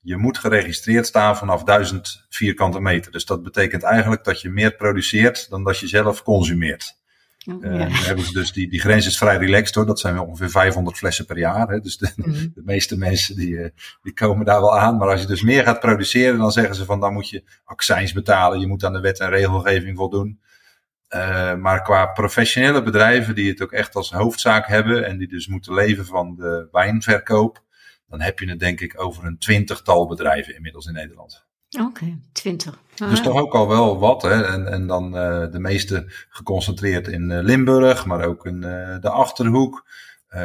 je 0.00 0.16
moet 0.16 0.38
geregistreerd 0.38 1.06
staan 1.06 1.36
vanaf 1.36 1.62
1000 1.64 2.26
vierkante 2.28 2.80
meter. 2.80 3.12
Dus 3.12 3.24
dat 3.24 3.42
betekent 3.42 3.82
eigenlijk 3.82 4.24
dat 4.24 4.40
je 4.40 4.50
meer 4.50 4.74
produceert 4.74 5.50
dan 5.50 5.64
dat 5.64 5.78
je 5.78 5.86
zelf 5.88 6.22
consumeert. 6.22 7.02
Oh, 7.46 7.64
Uh, 7.64 7.78
ja. 7.78 7.86
hebben 7.88 8.24
ze 8.24 8.32
dus 8.32 8.52
die, 8.52 8.68
die 8.70 8.80
grens 8.80 9.06
is 9.06 9.18
vrij 9.18 9.36
relaxed 9.36 9.74
hoor. 9.74 9.86
Dat 9.86 10.00
zijn 10.00 10.18
ongeveer 10.18 10.50
500 10.50 10.96
flessen 10.96 11.26
per 11.26 11.38
jaar. 11.38 11.68
Hè. 11.68 11.80
Dus 11.80 11.96
de, 11.96 12.12
Mhm. 12.16 12.32
de 12.54 12.62
meeste 12.64 12.98
mensen 12.98 13.36
die, 13.36 13.58
eh, 13.58 13.70
die 14.02 14.12
komen 14.12 14.44
daar 14.44 14.60
wel 14.60 14.78
aan. 14.78 14.96
Maar 14.96 15.08
als 15.08 15.20
je 15.20 15.26
dus 15.26 15.42
meer 15.42 15.62
gaat 15.62 15.80
produceren, 15.80 16.38
dan 16.38 16.52
zeggen 16.52 16.74
ze 16.74 16.84
van 16.84 17.00
dan 17.00 17.12
moet 17.12 17.28
je 17.28 17.44
accijns 17.64 18.12
betalen. 18.12 18.60
Je 18.60 18.66
moet 18.66 18.84
aan 18.84 18.92
de 18.92 19.00
wet 19.00 19.20
en 19.20 19.28
regelgeving 19.30 19.96
voldoen. 19.96 20.40
Uh, 21.14 21.54
maar 21.54 21.82
qua 21.82 22.06
professionele 22.06 22.82
bedrijven 22.82 23.34
die 23.34 23.48
het 23.48 23.62
ook 23.62 23.72
echt 23.72 23.94
als 23.94 24.10
hoofdzaak 24.10 24.66
hebben 24.66 25.06
en 25.06 25.18
die 25.18 25.28
dus 25.28 25.46
moeten 25.46 25.74
leven 25.74 26.06
van 26.06 26.34
de 26.36 26.68
wijnverkoop, 26.70 27.62
dan 28.08 28.20
heb 28.20 28.38
je 28.38 28.48
het 28.48 28.58
denk 28.58 28.80
ik 28.80 29.00
over 29.00 29.24
een 29.24 29.38
twintigtal 29.38 30.06
bedrijven 30.06 30.54
inmiddels 30.54 30.86
in 30.86 30.92
Nederland. 30.92 31.44
Oké, 31.70 31.84
okay, 31.84 32.18
20. 32.32 32.78
Ah, 32.98 33.08
Dus 33.08 33.20
toch 33.20 33.40
ook 33.40 33.54
al 33.54 33.68
wel 33.68 33.98
wat. 33.98 34.22
Hè? 34.22 34.44
En, 34.44 34.68
en 34.68 34.86
dan 34.86 35.04
uh, 35.06 35.50
de 35.50 35.58
meeste 35.58 36.04
geconcentreerd 36.28 37.08
in 37.08 37.30
uh, 37.30 37.42
Limburg, 37.42 38.06
maar 38.06 38.24
ook 38.24 38.46
in 38.46 38.60
de 39.00 39.10
Achterhoek. 39.10 39.86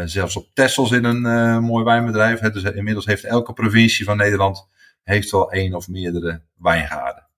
zelfs 0.05 0.35
op 0.35 0.47
Texel 0.53 0.85
zit 0.85 1.03
een 1.03 1.63
mooi 1.63 1.83
wijnbedrijf. 1.83 2.39
Dus 2.39 2.63
inmiddels 2.63 3.05
heeft 3.05 3.23
elke 3.23 3.53
provincie 3.53 4.05
van 4.05 4.17
Nederland 4.17 4.67
heeft 5.03 5.31
wel 5.31 5.51
één 5.51 5.73
of 5.73 5.87
meerdere 5.87 6.41
wijngaarden. 6.57 7.28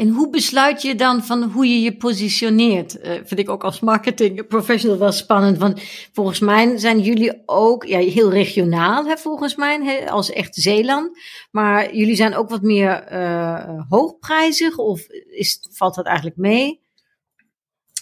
En 0.00 0.08
hoe 0.08 0.30
besluit 0.30 0.82
je 0.82 0.94
dan 0.94 1.24
van 1.24 1.42
hoe 1.42 1.66
je 1.66 1.80
je 1.80 1.96
positioneert? 1.96 2.96
Uh, 2.96 3.12
vind 3.24 3.38
ik 3.38 3.48
ook 3.48 3.64
als 3.64 3.80
marketing 3.80 4.46
professional 4.46 4.98
wel 4.98 5.12
spannend. 5.12 5.58
Want 5.58 5.80
volgens 6.12 6.38
mij 6.38 6.78
zijn 6.78 7.00
jullie 7.00 7.42
ook 7.46 7.84
ja, 7.84 7.98
heel 7.98 8.30
regionaal, 8.30 9.06
hè, 9.06 9.16
volgens 9.16 9.56
mij, 9.56 9.80
hè, 9.82 10.10
als 10.10 10.30
echt 10.30 10.54
Zeeland. 10.54 11.18
Maar 11.50 11.94
jullie 11.94 12.14
zijn 12.14 12.34
ook 12.34 12.50
wat 12.50 12.62
meer 12.62 13.12
uh, 13.12 13.80
hoogprijzig 13.88 14.76
of 14.76 15.06
is, 15.30 15.68
valt 15.72 15.94
dat 15.94 16.06
eigenlijk 16.06 16.36
mee? 16.36 16.80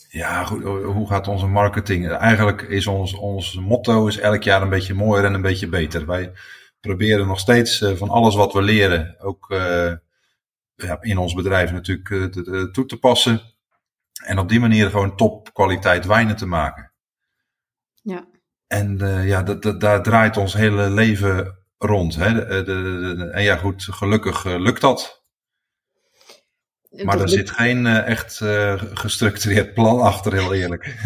Ja, 0.09 0.45
goed, 0.45 0.63
hoe 0.63 1.09
gaat 1.09 1.29
onze 1.29 1.47
marketing? 1.47 2.11
Eigenlijk 2.11 2.63
is 2.63 2.87
ons, 2.87 3.15
ons 3.15 3.55
motto 3.55 4.07
is 4.07 4.19
elk 4.19 4.43
jaar 4.43 4.63
een 4.63 4.69
beetje 4.69 4.95
mooier 4.95 5.25
en 5.25 5.35
een 5.35 5.43
beetje 5.43 5.69
beter. 5.69 6.07
Wij 6.07 6.33
proberen 6.81 7.27
nog 7.27 7.39
steeds 7.39 7.81
uh, 7.81 7.93
van 7.93 8.09
alles 8.09 8.35
wat 8.35 8.53
we 8.53 8.63
leren 8.63 9.17
ook 9.21 9.53
ja, 10.87 10.99
in 11.01 11.19
ons 11.19 11.35
bedrijf 11.35 11.73
natuurlijk 11.73 12.09
uh, 12.09 12.25
te, 12.25 12.43
te, 12.43 12.71
toe 12.71 12.87
te 12.87 12.99
passen. 12.99 13.41
En 14.25 14.39
op 14.39 14.49
die 14.49 14.61
manier 14.61 14.91
gewoon 14.91 15.17
topkwaliteit 15.17 16.07
wijnen 16.07 16.37
te 16.37 16.47
maken. 16.47 16.93
Ja. 18.03 18.27
En 18.67 18.99
uh, 19.03 19.27
ja, 19.27 19.43
dat, 19.43 19.63
dat, 19.63 19.81
daar 19.81 20.03
draait 20.03 20.37
ons 20.37 20.55
hele 20.55 20.91
leven 20.91 21.59
rond. 21.79 22.15
Hè? 22.15 22.35
De, 22.35 22.47
de, 22.47 23.15
de, 23.17 23.31
en 23.31 23.43
ja, 23.43 23.57
goed, 23.57 23.85
gelukkig 23.91 24.45
lukt 24.45 24.81
dat. 24.81 25.18
Maar 26.91 27.21
er 27.21 27.29
zit 27.29 27.51
geen 27.51 27.85
uh, 27.85 28.07
echt 28.07 28.41
uh, 28.41 28.83
gestructureerd 28.93 29.75
plan 29.75 30.01
achter, 30.01 30.33
heel 30.33 30.55
eerlijk. 30.55 30.85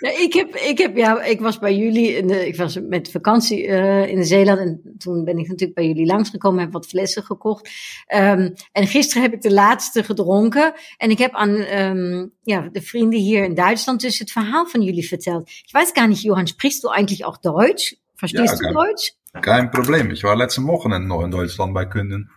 ja, 0.00 0.10
ik, 0.18 0.32
heb, 0.32 0.54
ik, 0.54 0.78
heb, 0.78 0.96
ja, 0.96 1.22
ik 1.22 1.40
was 1.40 1.58
bij 1.58 1.76
jullie, 1.76 2.16
in 2.16 2.26
de, 2.26 2.46
ik 2.46 2.56
was 2.56 2.78
met 2.80 3.10
vakantie 3.10 3.66
uh, 3.66 4.08
in 4.08 4.24
Zeeland 4.24 4.58
en 4.58 4.94
toen 4.98 5.24
ben 5.24 5.38
ik 5.38 5.48
natuurlijk 5.48 5.74
bij 5.74 5.86
jullie 5.86 6.06
langsgekomen, 6.06 6.60
heb 6.60 6.72
wat 6.72 6.86
flessen 6.86 7.22
gekocht. 7.22 7.70
Um, 8.14 8.52
en 8.72 8.86
gisteren 8.86 9.22
heb 9.22 9.32
ik 9.32 9.42
de 9.42 9.52
laatste 9.52 10.04
gedronken 10.04 10.72
en 10.96 11.10
ik 11.10 11.18
heb 11.18 11.32
aan 11.32 11.50
um, 11.50 12.32
ja, 12.42 12.68
de 12.72 12.82
vrienden 12.82 13.20
hier 13.20 13.44
in 13.44 13.54
Duitsland 13.54 14.00
dus 14.00 14.18
het 14.18 14.32
verhaal 14.32 14.66
van 14.66 14.82
jullie 14.82 15.08
verteld. 15.08 15.50
Ik 15.50 15.72
weiß 15.72 15.92
gar 15.92 16.08
nicht, 16.08 16.22
Johann, 16.22 16.46
sprichst 16.46 16.82
du 16.82 16.88
eigentlich 16.88 17.24
auch 17.24 17.40
Deutsch? 17.40 17.94
Verstehst 18.14 18.52
ja, 18.52 18.56
du 18.56 18.64
kein, 18.64 18.74
Deutsch? 18.74 19.12
Kein 19.40 19.70
Problem. 19.70 20.10
Ich 20.10 20.22
war 20.22 20.36
letzte 20.36 20.62
Woche 20.62 20.88
noch 20.88 21.24
in 21.24 21.30
Deutschland 21.30 21.72
bei 21.72 21.86
Kunden. 21.86 22.30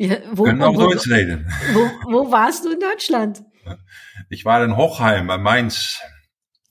Ja, 0.00 0.16
wo, 0.32 0.46
auch 0.46 0.74
wo, 0.76 0.80
Deutsch 0.80 1.10
reden. 1.10 1.46
Wo, 1.74 1.80
wo 2.10 2.32
warst 2.32 2.64
du 2.64 2.72
in 2.72 2.80
Deutschland? 2.80 3.44
Ich 4.30 4.46
war 4.46 4.64
in 4.64 4.74
Hochheim 4.74 5.26
bei 5.26 5.36
Mainz. 5.36 6.00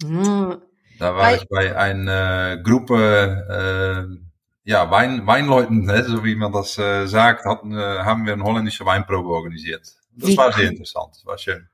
Hm. 0.01 0.59
Da 0.97 1.15
war 1.15 1.35
ich 1.35 1.47
bei 1.47 1.77
einer 1.77 2.57
Gruppe, 2.57 4.17
äh, 4.65 4.69
ja, 4.69 4.89
Wein, 4.89 5.27
Weinleuten, 5.27 5.85
ne, 5.85 6.03
so 6.05 6.23
wie 6.23 6.33
man 6.33 6.51
das 6.51 6.79
äh, 6.79 7.05
sagt, 7.05 7.45
hatten, 7.45 7.77
äh, 7.77 7.99
haben 7.99 8.25
wir 8.25 8.33
eine 8.33 8.43
holländische 8.43 8.83
Weinprobe 8.87 9.29
organisiert. 9.29 9.83
Das 10.15 10.29
wie 10.29 10.35
war 10.35 10.51
sehr 10.51 10.71
interessant, 10.71 11.13
das 11.13 11.25
war 11.27 11.37
schön. 11.37 11.69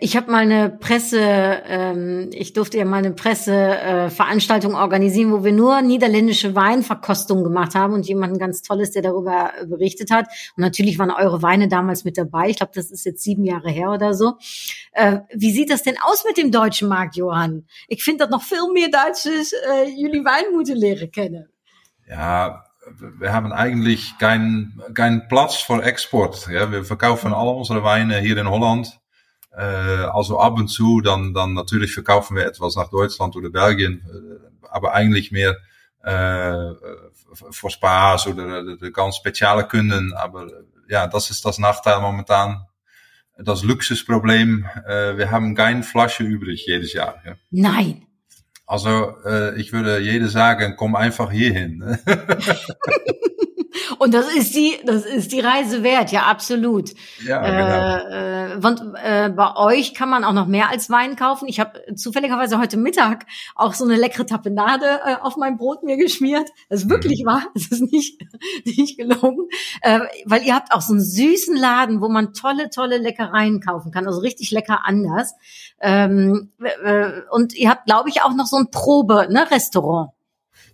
Ich 0.00 0.16
habe 0.16 0.30
mal 0.30 0.42
eine 0.42 0.70
Presse, 0.70 1.20
ähm, 1.20 2.30
ich 2.32 2.52
durfte 2.52 2.78
ja 2.78 2.84
mal 2.84 2.98
eine 2.98 3.12
Presseveranstaltung 3.12 4.72
äh, 4.72 4.76
organisieren, 4.76 5.32
wo 5.32 5.44
wir 5.44 5.52
nur 5.52 5.82
niederländische 5.82 6.54
Weinverkostungen 6.54 7.42
gemacht 7.42 7.74
haben 7.74 7.92
und 7.94 8.06
jemanden 8.06 8.38
ganz 8.38 8.62
Tolles, 8.62 8.92
der 8.92 9.02
darüber 9.02 9.52
berichtet 9.66 10.10
hat. 10.10 10.26
Und 10.56 10.62
natürlich 10.62 10.98
waren 10.98 11.10
eure 11.10 11.42
Weine 11.42 11.68
damals 11.68 12.04
mit 12.04 12.16
dabei. 12.16 12.50
Ich 12.50 12.56
glaube, 12.56 12.72
das 12.74 12.90
ist 12.90 13.04
jetzt 13.04 13.22
sieben 13.22 13.44
Jahre 13.44 13.70
her 13.70 13.90
oder 13.90 14.14
so. 14.14 14.34
Äh, 14.92 15.20
wie 15.34 15.52
sieht 15.52 15.70
das 15.70 15.82
denn 15.82 15.96
aus 16.02 16.24
mit 16.26 16.36
dem 16.36 16.52
deutschen 16.52 16.88
Markt, 16.88 17.16
Johann? 17.16 17.66
Ich 17.88 18.04
finde, 18.04 18.24
dat 18.24 18.30
noch 18.30 18.42
viel 18.42 18.72
mehr 18.72 18.88
Deutsches 18.88 19.52
äh, 19.52 19.88
jullie 19.88 20.24
Wein 20.24 20.52
moeten 20.52 20.76
leren 20.76 21.10
kennen. 21.10 21.48
Ja, 22.08 22.64
wir 23.18 23.32
haben 23.32 23.52
eigentlich 23.52 24.18
keinen 24.18 24.82
kein 24.94 25.28
Platz 25.28 25.56
für 25.56 25.82
Export. 25.82 26.48
Ja, 26.48 26.70
wir 26.70 26.84
verkaufen 26.84 27.32
alle 27.32 27.50
unsere 27.50 27.82
Weine 27.82 28.18
hier 28.18 28.36
in 28.36 28.48
Holland. 28.48 29.01
Äh, 29.56 29.62
also 29.62 30.38
ab 30.38 30.54
und 30.58 30.68
zu, 30.68 31.00
dann, 31.00 31.34
dann 31.34 31.54
natürlich 31.54 31.92
verkaufen 31.92 32.36
wir 32.36 32.46
etwas 32.46 32.76
nach 32.76 32.88
Deutschland 32.88 33.36
oder 33.36 33.50
Belgien, 33.50 34.02
äh, 34.08 34.68
aber 34.68 34.94
eigentlich 34.94 35.30
mehr 35.30 35.56
äh, 36.02 36.72
für 37.50 37.70
Spaß 37.70 38.28
oder, 38.28 38.62
oder 38.62 38.90
ganz 38.90 39.16
spezielle 39.16 39.64
Kunden. 39.64 40.12
Aber 40.14 40.48
ja, 40.88 41.06
das 41.06 41.30
ist 41.30 41.44
das 41.44 41.58
Nachteil 41.58 42.00
momentan. 42.00 42.66
Das 43.38 43.62
Luxusproblem, 43.62 44.66
äh, 44.86 45.16
wir 45.16 45.30
haben 45.30 45.54
keine 45.54 45.82
Flasche 45.82 46.22
übrig 46.22 46.66
jedes 46.66 46.92
Jahr. 46.92 47.16
Ja. 47.24 47.34
Nein. 47.50 48.06
Also 48.66 49.16
äh, 49.24 49.58
ich 49.60 49.72
würde 49.72 49.98
jede 50.00 50.28
sagen, 50.28 50.74
komm 50.76 50.94
einfach 50.94 51.30
hierhin. 51.30 51.98
Und 53.98 54.14
das 54.14 54.32
ist 54.32 54.54
die, 54.54 54.78
das 54.84 55.04
ist 55.04 55.32
die 55.32 55.40
Reise 55.40 55.82
wert, 55.82 56.12
ja, 56.12 56.22
absolut. 56.24 56.90
Ja, 57.24 57.40
genau. 57.40 58.16
Äh, 58.16 58.66
und 58.66 58.94
äh, 59.02 59.30
bei 59.30 59.56
euch 59.56 59.94
kann 59.94 60.08
man 60.08 60.24
auch 60.24 60.32
noch 60.32 60.46
mehr 60.46 60.68
als 60.68 60.90
Wein 60.90 61.16
kaufen. 61.16 61.48
Ich 61.48 61.60
habe 61.60 61.82
zufälligerweise 61.94 62.58
heute 62.58 62.76
Mittag 62.76 63.26
auch 63.54 63.74
so 63.74 63.84
eine 63.84 63.96
leckere 63.96 64.26
Tapenade 64.26 65.00
äh, 65.04 65.14
auf 65.20 65.36
mein 65.36 65.56
Brot 65.56 65.82
mir 65.82 65.96
geschmiert. 65.96 66.50
Das 66.68 66.82
ist 66.82 66.90
wirklich 66.90 67.22
mhm. 67.22 67.28
wahr, 67.28 67.42
das 67.54 67.68
ist 67.68 67.92
nicht, 67.92 68.20
nicht 68.64 68.98
gelogen. 68.98 69.48
Äh, 69.80 70.00
weil 70.26 70.42
ihr 70.42 70.54
habt 70.54 70.72
auch 70.72 70.82
so 70.82 70.92
einen 70.92 71.02
süßen 71.02 71.56
Laden, 71.56 72.00
wo 72.00 72.08
man 72.08 72.32
tolle, 72.32 72.70
tolle 72.70 72.98
Leckereien 72.98 73.60
kaufen 73.60 73.90
kann. 73.90 74.06
Also 74.06 74.20
richtig 74.20 74.50
lecker 74.50 74.80
anders. 74.84 75.34
Ähm, 75.80 76.52
äh, 76.84 77.10
und 77.30 77.54
ihr 77.54 77.70
habt, 77.70 77.86
glaube 77.86 78.08
ich, 78.08 78.22
auch 78.22 78.34
noch 78.34 78.46
so 78.46 78.56
ein 78.56 78.70
Probe-Restaurant. 78.70 80.08
Ne, 80.08 80.21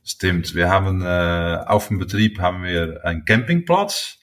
Stimmt, 0.09 0.55
wir 0.55 0.71
haben 0.71 1.03
äh, 1.03 1.59
auf 1.67 1.89
dem 1.89 1.99
Betrieb 1.99 2.41
haben 2.41 2.65
wir 2.65 3.05
einen 3.05 3.27
Campingplatz 3.27 4.17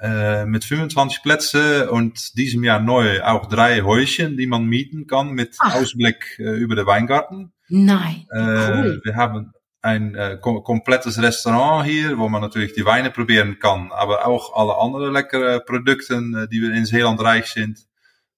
äh, 0.00 0.44
mit 0.46 0.64
25 0.64 1.22
Plätzen 1.22 1.88
und 1.88 2.36
diesem 2.36 2.64
Jahr 2.64 2.80
neu 2.80 3.22
auch 3.22 3.46
drei 3.46 3.82
Häuschen, 3.82 4.36
die 4.36 4.48
man 4.48 4.64
mieten 4.64 5.06
kann 5.06 5.30
mit 5.30 5.54
Ach. 5.60 5.76
Ausblick 5.76 6.40
äh, 6.40 6.56
über 6.56 6.74
den 6.74 6.86
Weingarten. 6.86 7.52
Nein, 7.68 8.26
äh, 8.32 8.36
cool. 8.36 9.00
Wir 9.04 9.14
haben 9.14 9.52
ein 9.80 10.16
äh, 10.16 10.38
kom 10.40 10.64
komplettes 10.64 11.22
Restaurant 11.22 11.86
hier, 11.86 12.18
wo 12.18 12.28
man 12.28 12.40
natürlich 12.40 12.72
die 12.72 12.84
Weine 12.84 13.12
probieren 13.12 13.60
kann, 13.60 13.92
aber 13.92 14.26
auch 14.26 14.56
alle 14.56 14.76
anderen 14.76 15.12
leckere 15.12 15.60
Produkte, 15.60 16.14
äh, 16.14 16.48
die 16.48 16.62
wir 16.62 16.74
in 16.74 16.84
Zeeland 16.84 17.20
reich 17.22 17.46
sind. 17.46 17.78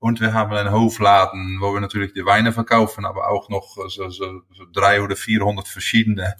Und 0.00 0.20
wir 0.20 0.34
haben 0.34 0.52
einen 0.52 0.70
Hofladen, 0.70 1.60
wo 1.62 1.72
wir 1.72 1.80
natürlich 1.80 2.12
die 2.12 2.26
Weine 2.26 2.52
verkaufen, 2.52 3.06
aber 3.06 3.30
auch 3.30 3.48
noch 3.48 3.74
so, 3.88 4.10
so, 4.10 4.42
so 4.52 4.64
drei 4.70 5.00
oder 5.00 5.16
400 5.16 5.66
verschiedene 5.66 6.34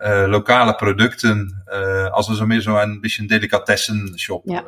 äh, 0.00 0.26
lokale 0.26 0.74
Produkten, 0.74 1.62
äh, 1.70 1.76
also 2.12 2.34
so 2.34 2.46
mehr 2.46 2.60
so 2.60 2.74
ein 2.74 3.00
bisschen 3.00 3.28
Delikatessen-Shop. 3.28 4.44
Ja. 4.46 4.64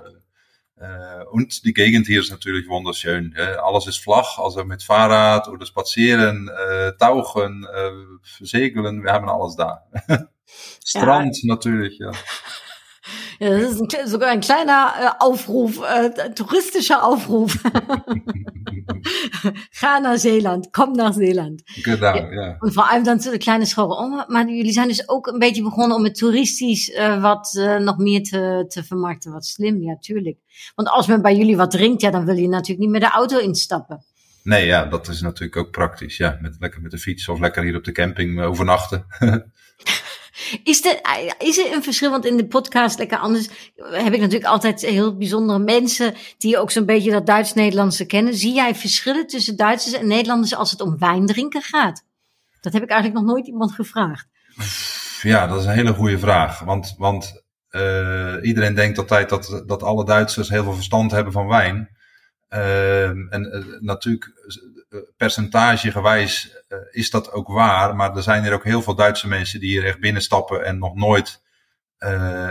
Äh, 0.82 1.24
und 1.26 1.64
die 1.64 1.72
Gegend 1.72 2.06
hier 2.06 2.20
ist 2.20 2.30
natürlich 2.30 2.68
wunderschön. 2.68 3.34
Äh, 3.36 3.56
alles 3.62 3.86
ist 3.86 3.98
flach, 3.98 4.38
also 4.38 4.64
mit 4.64 4.82
Fahrrad 4.82 5.48
oder 5.48 5.64
Spazieren, 5.64 6.48
äh, 6.48 6.92
Tauchen, 6.98 7.64
äh, 7.72 8.44
Segeln, 8.44 9.04
wir 9.04 9.12
haben 9.12 9.28
alles 9.28 9.56
da. 9.56 9.84
Strand 10.84 11.42
ja. 11.42 11.54
natürlich, 11.54 11.98
ja. 11.98 12.10
Ja, 13.42 13.58
das 13.58 13.72
ist 13.72 13.94
ein, 13.96 14.06
sogar 14.06 14.28
ein 14.28 14.40
kleiner 14.40 14.92
äh, 15.00 15.08
Aufruf, 15.18 15.80
äh, 15.82 16.30
touristischer 16.32 17.04
Aufruf. 17.04 17.58
Ga 19.72 19.99
naar 19.99 20.18
Zeeland, 20.18 20.70
kom 20.70 20.92
naar 20.92 21.12
Zeeland. 21.12 21.62
Genau, 21.64 22.32
ja. 22.32 22.56
En 22.61 22.72
vor 22.72 22.82
allem 22.82 23.04
dan 23.04 23.18
de 23.18 23.38
kleine 23.38 23.66
scholen. 23.66 23.99
Oh, 23.99 24.28
maar 24.28 24.49
jullie 24.49 24.72
zijn 24.72 24.88
dus 24.88 25.08
ook 25.08 25.26
een 25.26 25.38
beetje 25.38 25.62
begonnen 25.62 25.96
om 25.96 26.04
het 26.04 26.14
toeristisch 26.14 26.88
uh, 26.88 27.22
wat 27.22 27.54
uh, 27.58 27.76
nog 27.76 27.99
meer 27.99 28.22
te, 28.22 28.64
te 28.68 28.84
vermarkten. 28.84 29.32
Wat 29.32 29.46
slim, 29.46 29.82
ja, 29.82 29.96
tuurlijk. 30.00 30.38
Want 30.75 30.88
als 30.88 31.06
men 31.06 31.22
bij 31.22 31.37
jullie 31.37 31.56
wat 31.56 31.70
drinkt, 31.70 32.02
ja, 32.02 32.11
dan 32.11 32.25
wil 32.25 32.37
je 32.37 32.49
natuurlijk 32.49 32.80
niet 32.80 32.90
meer 32.90 33.00
de 33.00 33.11
auto 33.11 33.38
instappen. 33.38 34.04
Nee, 34.42 34.66
ja, 34.66 34.84
dat 34.84 35.08
is 35.08 35.20
natuurlijk 35.20 35.56
ook 35.56 35.70
praktisch. 35.70 36.16
Ja, 36.16 36.38
met, 36.40 36.56
lekker 36.58 36.80
met 36.80 36.90
de 36.90 36.99
fiets 36.99 37.28
of 37.28 37.40
lekker 37.40 37.62
hier 37.62 37.76
op 37.76 37.84
de 37.84 37.92
camping 37.92 38.38
uh, 38.38 38.49
overnachten. 38.49 39.06
Is 40.64 40.85
er, 40.85 41.00
is 41.38 41.59
er 41.59 41.73
een 41.73 41.82
verschil? 41.82 42.11
Want 42.11 42.25
in 42.25 42.37
de 42.37 42.47
podcast 42.47 42.99
Lekker 42.99 43.18
Anders 43.18 43.49
heb 43.76 44.12
ik 44.12 44.21
natuurlijk 44.21 44.50
altijd 44.50 44.80
heel 44.80 45.16
bijzondere 45.16 45.59
mensen 45.59 46.14
die 46.38 46.59
ook 46.59 46.71
zo'n 46.71 46.87
beetje 46.87 47.11
dat 47.11 47.26
Duits-Nederlandse 47.26 48.06
kennen. 48.06 48.35
Zie 48.35 48.54
jij 48.54 48.75
verschillen 48.75 49.26
tussen 49.26 49.56
Duitsers 49.56 49.94
en 49.94 50.06
Nederlanders 50.06 50.54
als 50.54 50.71
het 50.71 50.80
om 50.80 50.99
wijn 50.99 51.26
drinken 51.26 51.62
gaat? 51.62 52.04
Dat 52.61 52.73
heb 52.73 52.82
ik 52.82 52.90
eigenlijk 52.90 53.21
nog 53.21 53.35
nooit 53.35 53.47
iemand 53.47 53.73
gevraagd. 53.73 54.26
Ja, 55.23 55.47
dat 55.47 55.61
is 55.61 55.64
een 55.64 55.73
hele 55.73 55.94
goede 55.94 56.18
vraag. 56.18 56.61
Want, 56.61 56.94
want 56.99 57.42
uh, 57.71 58.35
iedereen 58.42 58.75
denkt 58.75 58.99
altijd 58.99 59.28
dat, 59.28 59.62
dat 59.66 59.82
alle 59.82 60.04
Duitsers 60.04 60.49
heel 60.49 60.64
veel 60.64 60.75
verstand 60.75 61.11
hebben 61.11 61.32
van 61.32 61.47
wijn. 61.47 61.97
Uh, 62.54 63.09
en 63.09 63.50
uh, 63.52 63.80
natuurlijk 63.80 64.32
eh, 64.88 64.99
percentagegewijs 65.16 66.56
uh, 66.68 66.78
is 66.90 67.11
dat 67.11 67.32
ook 67.32 67.49
waar. 67.49 67.97
Maar 67.97 68.16
er 68.16 68.23
zijn 68.23 68.44
er 68.44 68.52
ook 68.52 68.64
heel 68.64 68.82
veel 68.82 68.94
Duitse 68.94 69.28
mensen 69.28 69.61
die 69.61 69.68
hier 69.68 69.85
echt 69.85 70.00
binnenstappen 70.00 70.64
en 70.64 70.78
nog 70.78 70.94
nooit, 70.94 71.42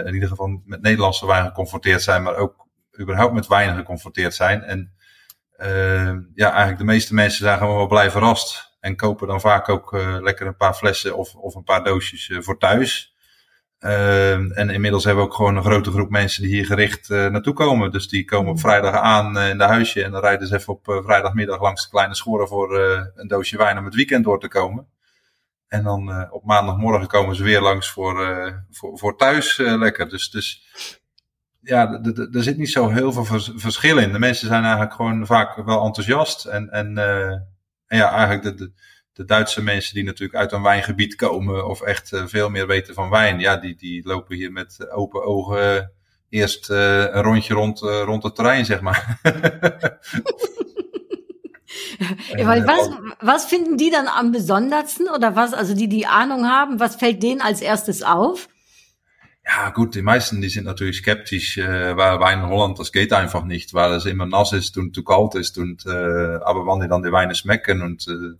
in 0.05 0.13
ieder 0.13 0.29
geval 0.29 0.61
met 0.65 0.81
Nederlandse 0.81 1.25
wijn 1.25 1.45
geconfronteerd 1.45 2.01
zijn, 2.01 2.23
maar 2.23 2.35
ook 2.35 2.67
überhaupt 2.99 3.33
met 3.33 3.47
wijn 3.47 3.75
geconfronteerd 3.75 4.33
zijn. 4.33 4.63
En 4.63 4.93
ja, 6.35 6.49
eigenlijk 6.49 6.77
de 6.77 6.83
meeste 6.83 7.13
mensen 7.13 7.43
zijn 7.43 7.57
gewoon 7.57 7.77
wel 7.77 7.87
blij 7.87 8.11
verrast. 8.11 8.75
En 8.79 8.95
kopen 8.95 9.27
dan 9.27 9.41
vaak 9.41 9.69
ook 9.69 9.91
lekker 10.21 10.47
een 10.47 10.55
paar 10.55 10.73
flessen 10.73 11.17
of, 11.17 11.35
of 11.35 11.55
een 11.55 11.63
paar 11.63 11.83
doosjes 11.83 12.31
voor 12.39 12.57
thuis. 12.57 13.10
Uh, 13.85 14.57
en 14.57 14.69
inmiddels 14.69 15.03
hebben 15.03 15.23
we 15.23 15.29
ook 15.29 15.35
gewoon 15.35 15.55
een 15.55 15.63
grote 15.63 15.91
groep 15.91 16.09
mensen 16.09 16.43
die 16.43 16.51
hier 16.51 16.65
gericht 16.65 17.09
uh, 17.09 17.27
naartoe 17.27 17.53
komen. 17.53 17.91
Dus 17.91 18.07
die 18.07 18.25
komen 18.25 18.51
op 18.51 18.59
vrijdag 18.59 18.95
aan 18.95 19.37
uh, 19.37 19.49
in 19.49 19.57
de 19.57 19.63
huisje 19.63 20.03
en 20.03 20.11
dan 20.11 20.21
rijden 20.21 20.47
ze 20.47 20.55
even 20.55 20.73
op 20.73 20.87
uh, 20.87 21.03
vrijdagmiddag 21.03 21.61
langs 21.61 21.83
de 21.83 21.89
kleine 21.89 22.15
schoren 22.15 22.47
voor 22.47 22.79
een 23.15 23.27
doosje 23.27 23.57
wijn 23.57 23.77
om 23.77 23.85
het 23.85 23.95
weekend 23.95 24.23
door 24.23 24.39
te 24.39 24.47
komen. 24.47 24.87
En 25.67 25.83
dan 25.83 26.31
op 26.31 26.45
maandagmorgen 26.45 27.07
komen 27.07 27.35
ze 27.35 27.43
weer 27.43 27.61
langs 27.61 27.89
voor, 27.91 28.15
voor, 28.71 28.97
voor 28.97 29.17
thuis 29.17 29.57
lekker. 29.57 30.09
Dus, 30.09 30.29
dus 30.29 30.65
ja, 31.61 32.01
er 32.31 32.43
zit 32.43 32.57
niet 32.57 32.71
zo 32.71 32.89
heel 32.89 33.11
veel 33.11 33.25
vers 33.25 33.51
verschil 33.55 33.97
in. 33.97 34.11
De 34.11 34.19
mensen 34.19 34.47
zijn 34.47 34.63
eigenlijk 34.63 34.93
gewoon 34.93 35.25
vaak 35.25 35.55
wel 35.55 35.85
enthousiast. 35.85 36.45
En, 36.45 36.69
en, 36.69 36.97
en 37.87 37.97
ja, 37.97 38.11
eigenlijk 38.11 38.43
de, 38.43 38.55
de 38.55 38.71
de 39.21 39.27
Duitse 39.27 39.63
mensen 39.63 39.93
die 39.93 40.03
natuurlijk 40.03 40.39
uit 40.39 40.51
een 40.51 40.61
wijngebied 40.61 41.15
komen 41.15 41.67
of 41.67 41.81
echt 41.81 42.11
uh, 42.11 42.23
veel 42.25 42.49
meer 42.49 42.67
weten 42.67 42.93
van 42.93 43.09
wijn, 43.09 43.39
ja, 43.39 43.57
die, 43.57 43.75
die 43.75 44.07
lopen 44.07 44.35
hier 44.35 44.51
met 44.51 44.91
open 44.91 45.23
ogen 45.23 45.75
uh, 45.75 45.81
eerst 46.29 46.69
uh, 46.69 46.77
een 46.99 47.21
rondje 47.21 47.53
rond, 47.53 47.79
rond 47.79 48.23
het 48.23 48.35
terrein, 48.35 48.65
zeg 48.65 48.81
maar. 48.81 49.19
ja, 52.35 52.45
weil 52.45 52.65
was, 52.65 52.89
was 53.19 53.45
finden 53.45 53.77
die 53.77 53.91
dann 53.91 54.07
am 54.07 54.31
besondersten 54.31 55.13
oder 55.13 55.35
was, 55.35 55.53
also 55.53 55.75
die 55.75 55.87
die 55.87 56.07
Ahnung 56.07 56.45
haben, 56.45 56.79
was 56.79 56.95
fällt 56.95 57.21
denen 57.21 57.41
als 57.41 57.61
erstes 57.61 58.03
auf? 58.03 58.47
ja, 59.45 59.69
gut, 59.71 59.95
die 59.95 60.01
meisten, 60.01 60.41
die 60.41 60.49
sind 60.49 60.65
natürlich 60.65 60.97
skeptisch, 60.97 61.57
äh, 61.57 61.97
weil 61.97 62.19
Wein 62.19 62.39
in 62.39 62.47
Holland, 62.47 62.77
das 62.79 62.91
geht 62.91 63.11
einfach 63.11 63.43
nicht, 63.43 63.73
weil 63.73 63.93
es 63.93 64.05
immer 64.05 64.25
nass 64.25 64.53
ist 64.53 64.77
und 64.77 64.93
zu 64.93 65.03
kalt 65.03 65.35
ist. 65.35 65.57
Und, 65.57 65.85
äh, 65.85 65.89
aber 65.89 66.65
wenn 66.65 66.81
die 66.81 66.87
dann 66.87 67.03
die 67.03 67.11
Weine 67.11 67.35
schmecken 67.35 67.81
und 67.81 68.07
äh, 68.07 68.37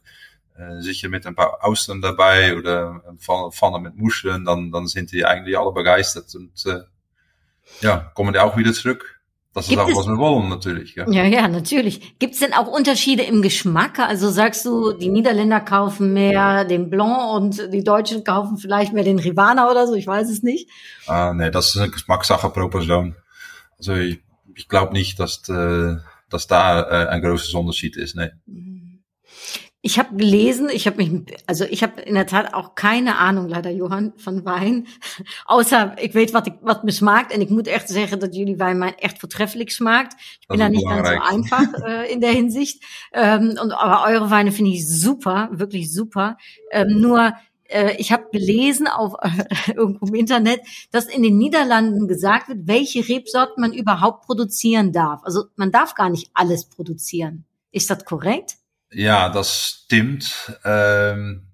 äh, 0.57 0.81
sicher 0.81 1.09
mit 1.09 1.25
ein 1.25 1.35
paar 1.35 1.59
Austern 1.63 2.01
dabei 2.01 2.55
oder 2.57 3.01
Pfanne 3.51 3.79
mit 3.79 3.95
Muscheln, 3.97 4.45
dann, 4.45 4.71
dann 4.71 4.87
sind 4.87 5.11
die 5.11 5.25
eigentlich 5.25 5.57
alle 5.57 5.71
begeistert 5.71 6.33
und 6.35 6.51
äh, 6.65 6.81
ja, 7.81 8.11
kommen 8.15 8.33
die 8.33 8.39
auch 8.39 8.57
wieder 8.57 8.73
zurück. 8.73 9.17
Das 9.53 9.67
Gibt 9.67 9.79
ist 9.81 9.85
auch, 9.85 9.89
es- 9.89 9.97
was 9.97 10.07
wir 10.07 10.17
wollen, 10.17 10.47
natürlich. 10.47 10.95
Ja. 10.95 11.09
Ja, 11.09 11.25
ja, 11.25 11.47
natürlich. 11.49 12.17
Gibt 12.19 12.35
es 12.35 12.39
denn 12.39 12.53
auch 12.53 12.67
Unterschiede 12.67 13.23
im 13.23 13.41
Geschmack? 13.41 13.99
Also 13.99 14.29
sagst 14.29 14.65
du, 14.65 14.93
die 14.93 15.09
Niederländer 15.09 15.59
kaufen 15.59 16.13
mehr 16.13 16.63
den 16.63 16.89
Blanc 16.89 17.33
und 17.33 17.73
die 17.73 17.83
Deutschen 17.83 18.23
kaufen 18.23 18.57
vielleicht 18.57 18.93
mehr 18.93 19.03
den 19.03 19.19
Rivana 19.19 19.69
oder 19.69 19.87
so? 19.87 19.93
Ich 19.95 20.07
weiß 20.07 20.29
es 20.29 20.41
nicht. 20.41 20.69
Ah, 21.05 21.33
nee, 21.33 21.51
das 21.51 21.67
ist 21.75 21.77
eine 21.81 21.91
Geschmackssache 21.91 22.49
pro 22.49 22.69
Person. 22.69 23.15
Also 23.77 23.95
ich, 23.95 24.21
ich 24.55 24.69
glaube 24.69 24.93
nicht, 24.93 25.19
dass, 25.19 25.47
äh, 25.49 25.97
dass 26.29 26.47
da 26.47 26.81
äh, 26.83 27.07
ein 27.09 27.21
großes 27.21 27.53
Unterschied 27.53 27.97
ist. 27.97 28.15
Nee. 28.15 28.29
Ich 29.83 29.97
habe 29.97 30.15
gelesen, 30.15 30.69
ich 30.69 30.85
habe 30.85 30.97
mich, 30.97 31.37
also 31.47 31.65
ich 31.65 31.81
habe 31.81 32.01
in 32.01 32.13
der 32.13 32.27
Tat 32.27 32.53
auch 32.53 32.75
keine 32.75 33.17
Ahnung, 33.17 33.47
leider 33.47 33.71
Johan, 33.71 34.13
van 34.23 34.45
Wein. 34.45 34.87
Außer 35.45 35.93
ik 35.97 36.13
weet 36.13 36.31
wat, 36.31 36.47
ik, 36.47 36.53
wat 36.61 36.83
me 36.83 36.91
smaakt. 36.91 37.31
En 37.31 37.41
ik 37.41 37.49
moet 37.49 37.67
echt 37.67 37.89
zeggen 37.89 38.19
dat 38.19 38.35
jullie 38.35 38.55
wijn 38.55 38.77
mij 38.77 38.95
echt 38.95 39.19
voortreffelijk 39.19 39.71
smaakt. 39.71 40.15
Ich 40.39 40.47
bin 40.47 40.59
Das 40.59 40.67
da 40.67 40.73
nicht 40.73 40.87
ganz 40.87 41.07
so 41.07 41.19
einfach 41.19 41.73
äh, 41.87 42.11
in 42.11 42.19
der 42.19 42.31
Hinsicht. 42.31 42.83
Ähm, 43.11 43.57
und 43.61 43.71
aber 43.71 44.03
eure 44.07 44.29
Weine 44.29 44.51
finde 44.51 44.71
ich 44.71 44.87
super, 44.87 45.49
wirklich 45.51 45.91
super. 45.91 46.37
Ähm, 46.71 46.99
nur 46.99 47.33
äh, 47.71 47.95
ich 47.97 48.11
habe 48.11 48.27
gelesen 48.31 48.87
auf 48.87 49.15
irgendwo 49.75 50.05
im 50.05 50.15
Internet, 50.15 50.61
dass 50.91 51.05
in 51.05 51.23
den 51.23 51.37
Niederlanden 51.37 52.07
gesagt 52.07 52.49
wird, 52.49 52.67
welche 52.67 53.07
Rebsorten 53.07 53.61
man 53.61 53.73
überhaupt 53.73 54.25
produzieren 54.25 54.91
darf. 54.91 55.21
Also 55.23 55.45
man 55.55 55.71
darf 55.71 55.95
gar 55.95 56.09
nicht 56.09 56.29
alles 56.33 56.65
produzieren. 56.65 57.45
Ist 57.71 57.89
das 57.89 58.05
korrekt? 58.05 58.57
Ja, 58.93 59.29
das 59.29 59.81
stimmt. 59.85 60.57
Ähm, 60.65 61.47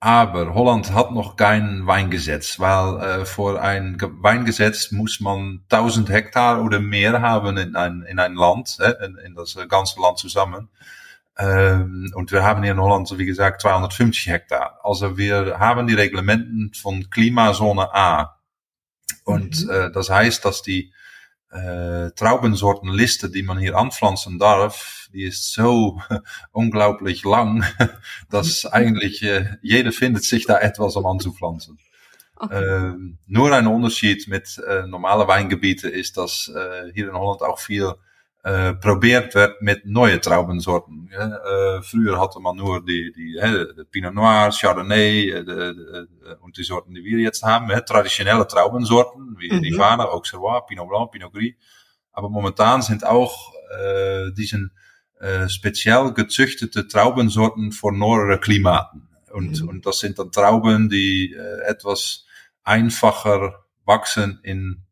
aber 0.00 0.54
Holland 0.54 0.92
hat 0.92 1.12
noch 1.12 1.36
kein 1.36 1.86
Weingesetz, 1.86 2.60
weil 2.60 3.22
äh, 3.22 3.26
vor 3.26 3.60
ein 3.62 3.98
Ge- 3.98 4.10
Weingesetz 4.12 4.92
muss 4.92 5.20
man 5.20 5.64
1000 5.68 6.10
Hektar 6.10 6.62
oder 6.64 6.80
mehr 6.80 7.22
haben 7.22 7.56
in 7.58 7.76
ein, 7.76 8.02
in 8.02 8.18
ein 8.18 8.34
Land, 8.34 8.78
äh, 8.80 8.94
in, 9.06 9.16
in 9.18 9.34
das 9.34 9.56
ganze 9.68 10.00
Land 10.00 10.18
zusammen. 10.18 10.70
Ähm, 11.38 12.12
und 12.14 12.32
wir 12.32 12.44
haben 12.44 12.62
hier 12.62 12.72
in 12.72 12.80
Holland, 12.80 13.16
wie 13.18 13.26
gesagt, 13.26 13.62
250 13.62 14.28
Hektar. 14.28 14.80
Also 14.84 15.18
wir 15.18 15.58
haben 15.60 15.86
die 15.86 15.94
Reglementen 15.94 16.72
von 16.74 17.10
Klimazone 17.10 17.94
A. 17.94 18.38
Und 19.24 19.64
Mhm. 19.64 19.70
äh, 19.70 19.90
das 19.92 20.10
heißt, 20.10 20.44
dass 20.44 20.62
die 20.62 20.92
äh, 21.50 22.10
Traubensortenliste, 22.12 23.30
die 23.30 23.42
man 23.42 23.58
hier 23.58 23.76
anpflanzen 23.76 24.38
darf, 24.38 25.08
die 25.12 25.24
ist 25.24 25.52
so 25.52 26.00
unglaublich 26.52 27.24
lang, 27.24 27.64
dass 28.30 28.66
eigentlich 28.66 29.22
äh, 29.22 29.56
jeder 29.62 29.92
findet 29.92 30.24
sich 30.24 30.46
da 30.46 30.58
etwas 30.58 30.96
um 30.96 31.06
anzupflanzen. 31.06 31.78
Okay. 32.36 32.64
Ähm, 32.64 33.18
nur 33.26 33.52
ein 33.52 33.66
Unterschied 33.66 34.26
mit 34.28 34.58
äh, 34.66 34.86
normalen 34.86 35.28
Weingebieten 35.28 35.90
ist, 35.90 36.16
dass 36.16 36.48
äh, 36.48 36.90
hier 36.94 37.08
in 37.08 37.14
Holland 37.14 37.42
auch 37.42 37.58
viel 37.58 37.94
äh, 38.42 38.72
probiert 38.74 39.34
wird 39.34 39.60
mit 39.60 39.84
neuen 39.84 40.20
Traubensorten. 40.20 41.10
Ja? 41.12 41.76
Äh, 41.78 41.82
früher 41.82 42.18
hatte 42.18 42.40
man 42.40 42.56
nur 42.56 42.84
die, 42.84 43.12
die 43.12 43.36
äh, 43.36 43.66
die 43.76 43.84
Pinot 43.84 44.14
Noir, 44.14 44.50
Chardonnay 44.50 45.28
äh, 45.30 45.44
de, 45.44 45.44
de, 45.44 45.74
de, 45.74 46.06
und 46.40 46.56
die 46.56 46.62
Sorten, 46.64 46.94
die 46.94 47.04
wir 47.04 47.18
jetzt 47.18 47.42
haben, 47.42 47.70
äh, 47.70 47.82
traditionelle 47.82 48.46
Traubensorten 48.46 49.36
wie 49.38 49.52
Mhm. 49.52 49.60
Rivana, 49.60 50.04
Auxerrois, 50.06 50.62
Pinot 50.66 50.88
Blanc, 50.88 51.10
Pinot 51.10 51.32
Gris. 51.32 51.54
Aber 52.12 52.28
momentan 52.30 52.82
sind 52.82 53.04
auch 53.04 53.52
äh, 53.78 54.30
diesen 54.32 54.72
äh, 55.20 55.48
speziell 55.48 56.12
gezüchtete 56.14 56.88
Traubensorten 56.88 57.72
für 57.72 57.92
neuere 57.92 58.38
Klimaten. 58.38 59.08
Und, 59.32 59.60
Mhm. 59.60 59.68
und 59.68 59.86
das 59.86 59.98
sind 59.98 60.18
dann 60.18 60.32
Trauben, 60.32 60.88
die 60.88 61.34
äh, 61.34 61.68
etwas 61.68 62.24
einfacher 62.64 63.64
wachsen 63.84 64.40
in, 64.42 64.82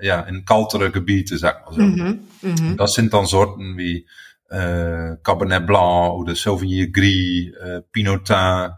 ja, 0.00 0.20
in 0.22 0.44
kaltere 0.44 0.90
Gebiete, 0.90 1.38
sag 1.38 1.64
mal 1.66 1.74
so. 1.74 1.80
Mhm. 1.82 2.20
Mhm. 2.42 2.76
Das 2.76 2.94
sind 2.94 3.12
dann 3.12 3.26
Sorten 3.26 3.76
wie 3.76 4.06
äh, 4.50 5.16
Cabernet 5.22 5.66
Blanc 5.66 6.14
oder 6.14 6.34
Sauvignon 6.34 6.92
Gris, 6.92 7.52
äh, 7.54 7.80
Pinotin, 7.92 8.70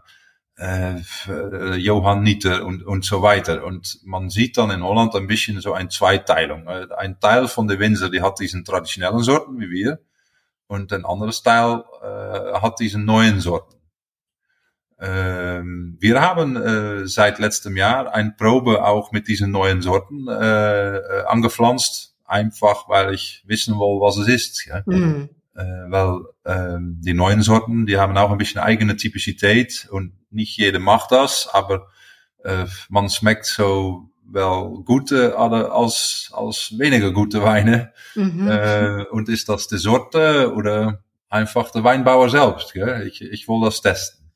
äh, 0.57 0.95
f- 0.95 1.29
äh, 1.29 1.75
Johann 1.75 2.23
Nieter 2.23 2.65
und, 2.65 2.83
und 2.83 3.05
so 3.05 3.21
weiter. 3.21 3.63
Und 3.63 3.99
man 4.03 4.29
sieht 4.29 4.57
dann 4.57 4.71
in 4.71 4.83
Holland 4.83 5.15
ein 5.15 5.27
bisschen 5.27 5.61
so 5.61 5.73
eine 5.73 5.89
Zweiteilung. 5.89 6.67
Ein 6.67 7.19
Teil 7.19 7.47
von 7.47 7.67
der 7.67 7.79
Winzer, 7.79 8.09
die 8.09 8.21
hat 8.21 8.39
diesen 8.39 8.63
traditionellen 8.65 9.19
Sorten 9.23 9.59
wie 9.59 9.69
wir. 9.69 9.99
Und 10.67 10.91
ein 10.93 11.05
anderes 11.05 11.43
Teil 11.43 11.83
hat 12.61 12.79
diesen 12.79 13.05
neuen 13.05 13.39
Sorten. 13.39 13.76
Ähm, 14.99 15.97
wir 15.99 16.21
haben 16.21 16.55
äh, 16.55 17.07
seit 17.07 17.39
letztem 17.39 17.77
Jahr 17.77 18.13
eine 18.13 18.31
Probe 18.31 18.83
auch 18.83 19.11
mit 19.11 19.27
diesen 19.27 19.51
neuen 19.51 19.81
Sorten 19.81 20.27
äh, 20.27 20.97
äh, 20.97 21.25
angepflanzt. 21.25 22.15
Einfach, 22.25 22.89
weil 22.89 23.13
ich 23.13 23.43
wissen 23.47 23.75
will, 23.75 24.01
was 24.01 24.17
es 24.17 24.27
ist. 24.27 24.65
Ja? 24.65 24.81
Mhm. 24.85 25.29
Äh, 25.55 25.63
weil 25.87 26.21
ähm, 26.45 26.99
die 27.01 27.13
neuen 27.13 27.41
Sorten, 27.41 27.85
die 27.85 27.97
haben 27.97 28.17
auch 28.17 28.31
ein 28.31 28.37
bisschen 28.37 28.59
eigene 28.59 28.97
Typizität 28.97 29.87
und 29.89 30.13
nicht 30.29 30.57
jeder 30.57 30.79
macht 30.79 31.11
das, 31.11 31.49
aber 31.51 31.87
äh, 32.43 32.65
man 32.89 33.09
schmeckt 33.09 33.45
so 33.45 34.09
wel 34.29 34.83
gute 34.83 35.37
als, 35.37 36.31
als 36.33 36.73
weniger 36.77 37.11
gute 37.11 37.41
Weine. 37.43 37.93
Mhm. 38.15 38.47
Äh, 38.47 39.05
und 39.05 39.29
ist 39.29 39.49
das 39.49 39.67
die 39.67 39.77
Sorte 39.77 40.53
oder 40.53 41.03
einfach 41.29 41.71
der 41.71 41.83
Weinbauer 41.83 42.29
selbst? 42.29 42.73
Gell? 42.73 43.07
Ich, 43.07 43.21
ich 43.21 43.47
will 43.47 43.61
das 43.63 43.81
testen. 43.81 44.26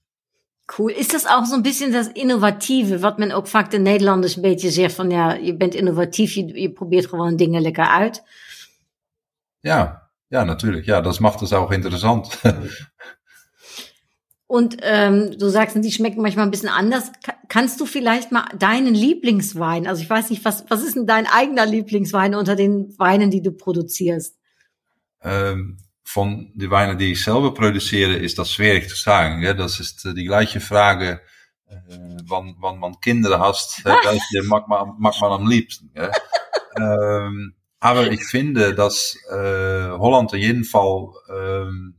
Cool. 0.76 0.90
Is 0.90 1.08
dat 1.08 1.28
ook 1.28 1.46
zo'n 1.46 1.62
beetje 1.62 1.90
dat 1.92 2.08
innovatieve, 2.14 3.00
wat 3.00 3.18
men 3.18 3.32
ook 3.32 3.48
vaak 3.48 3.72
de 3.72 3.78
Nederlanders 3.80 4.36
een 4.36 4.42
beetje 4.42 4.72
zegt 4.72 4.96
van 4.96 5.10
ja, 5.10 5.34
je 5.34 5.58
bent 5.58 5.74
innovatief, 5.74 6.34
je, 6.34 6.60
je 6.62 6.72
probeert 6.72 7.08
gewoon 7.08 7.36
dingen 7.36 7.62
lekker 7.62 7.86
uit. 7.88 8.24
Ja, 9.60 10.10
ja, 10.28 10.44
natürlich. 10.44 10.86
Ja, 10.86 11.02
das 11.02 11.20
macht 11.20 11.42
es 11.42 11.54
auch 11.54 11.72
interessant. 11.72 12.40
Und 14.48 14.78
ähm, 14.82 15.38
du 15.38 15.50
sagst, 15.50 15.78
die 15.82 15.92
schmecken 15.92 16.22
manchmal 16.22 16.46
ein 16.46 16.52
bisschen 16.52 16.70
anders. 16.70 17.12
Ka- 17.24 17.38
Kannst 17.48 17.80
du 17.80 17.86
vielleicht 17.86 18.32
mal 18.32 18.46
deinen 18.58 18.94
Lieblingswein, 18.94 19.88
also 19.88 20.02
ich 20.02 20.10
weiß 20.10 20.30
nicht, 20.30 20.44
was, 20.46 20.66
was 20.70 20.84
ist 20.84 20.96
denn 20.96 21.06
dein 21.06 21.26
eigener 21.26 21.66
Lieblingswein 21.66 22.36
unter 22.36 22.56
den 22.56 22.94
Weinen, 22.98 23.30
die 23.30 23.42
du 23.42 23.52
produzierst? 23.52 24.36
ähm, 25.24 25.78
von 26.04 26.52
die 26.56 26.70
Weine, 26.70 26.98
die 26.98 27.14
ich 27.14 27.24
selber 27.24 27.54
produziere, 27.54 28.14
ist 28.14 28.38
das 28.38 28.52
schwierig 28.52 28.90
zu 28.90 28.96
sagen. 28.96 29.42
Ja? 29.42 29.54
Das 29.54 29.80
ist 29.80 30.06
äh, 30.06 30.14
die 30.14 30.26
gleiche 30.26 30.60
Frage, 30.60 31.22
äh, 31.68 31.76
wann, 32.26 32.56
wann 32.60 32.80
man 32.80 33.00
Kinder 33.00 33.40
hast, 33.40 33.84
welche 33.86 34.44
mag 34.44 34.68
man, 34.68 34.96
mag 35.00 35.16
man 35.22 35.32
am 35.32 35.48
liebsten. 35.48 35.92
Ja? 35.96 36.12
ähm, 36.78 37.56
aber 37.80 38.12
ich 38.12 38.24
finde, 38.26 38.76
dass 38.76 39.18
äh, 39.32 39.90
Holland 39.90 40.34
in 40.34 40.40
jedem 40.40 40.64
Fall 40.64 41.10
ähm, 41.30 41.96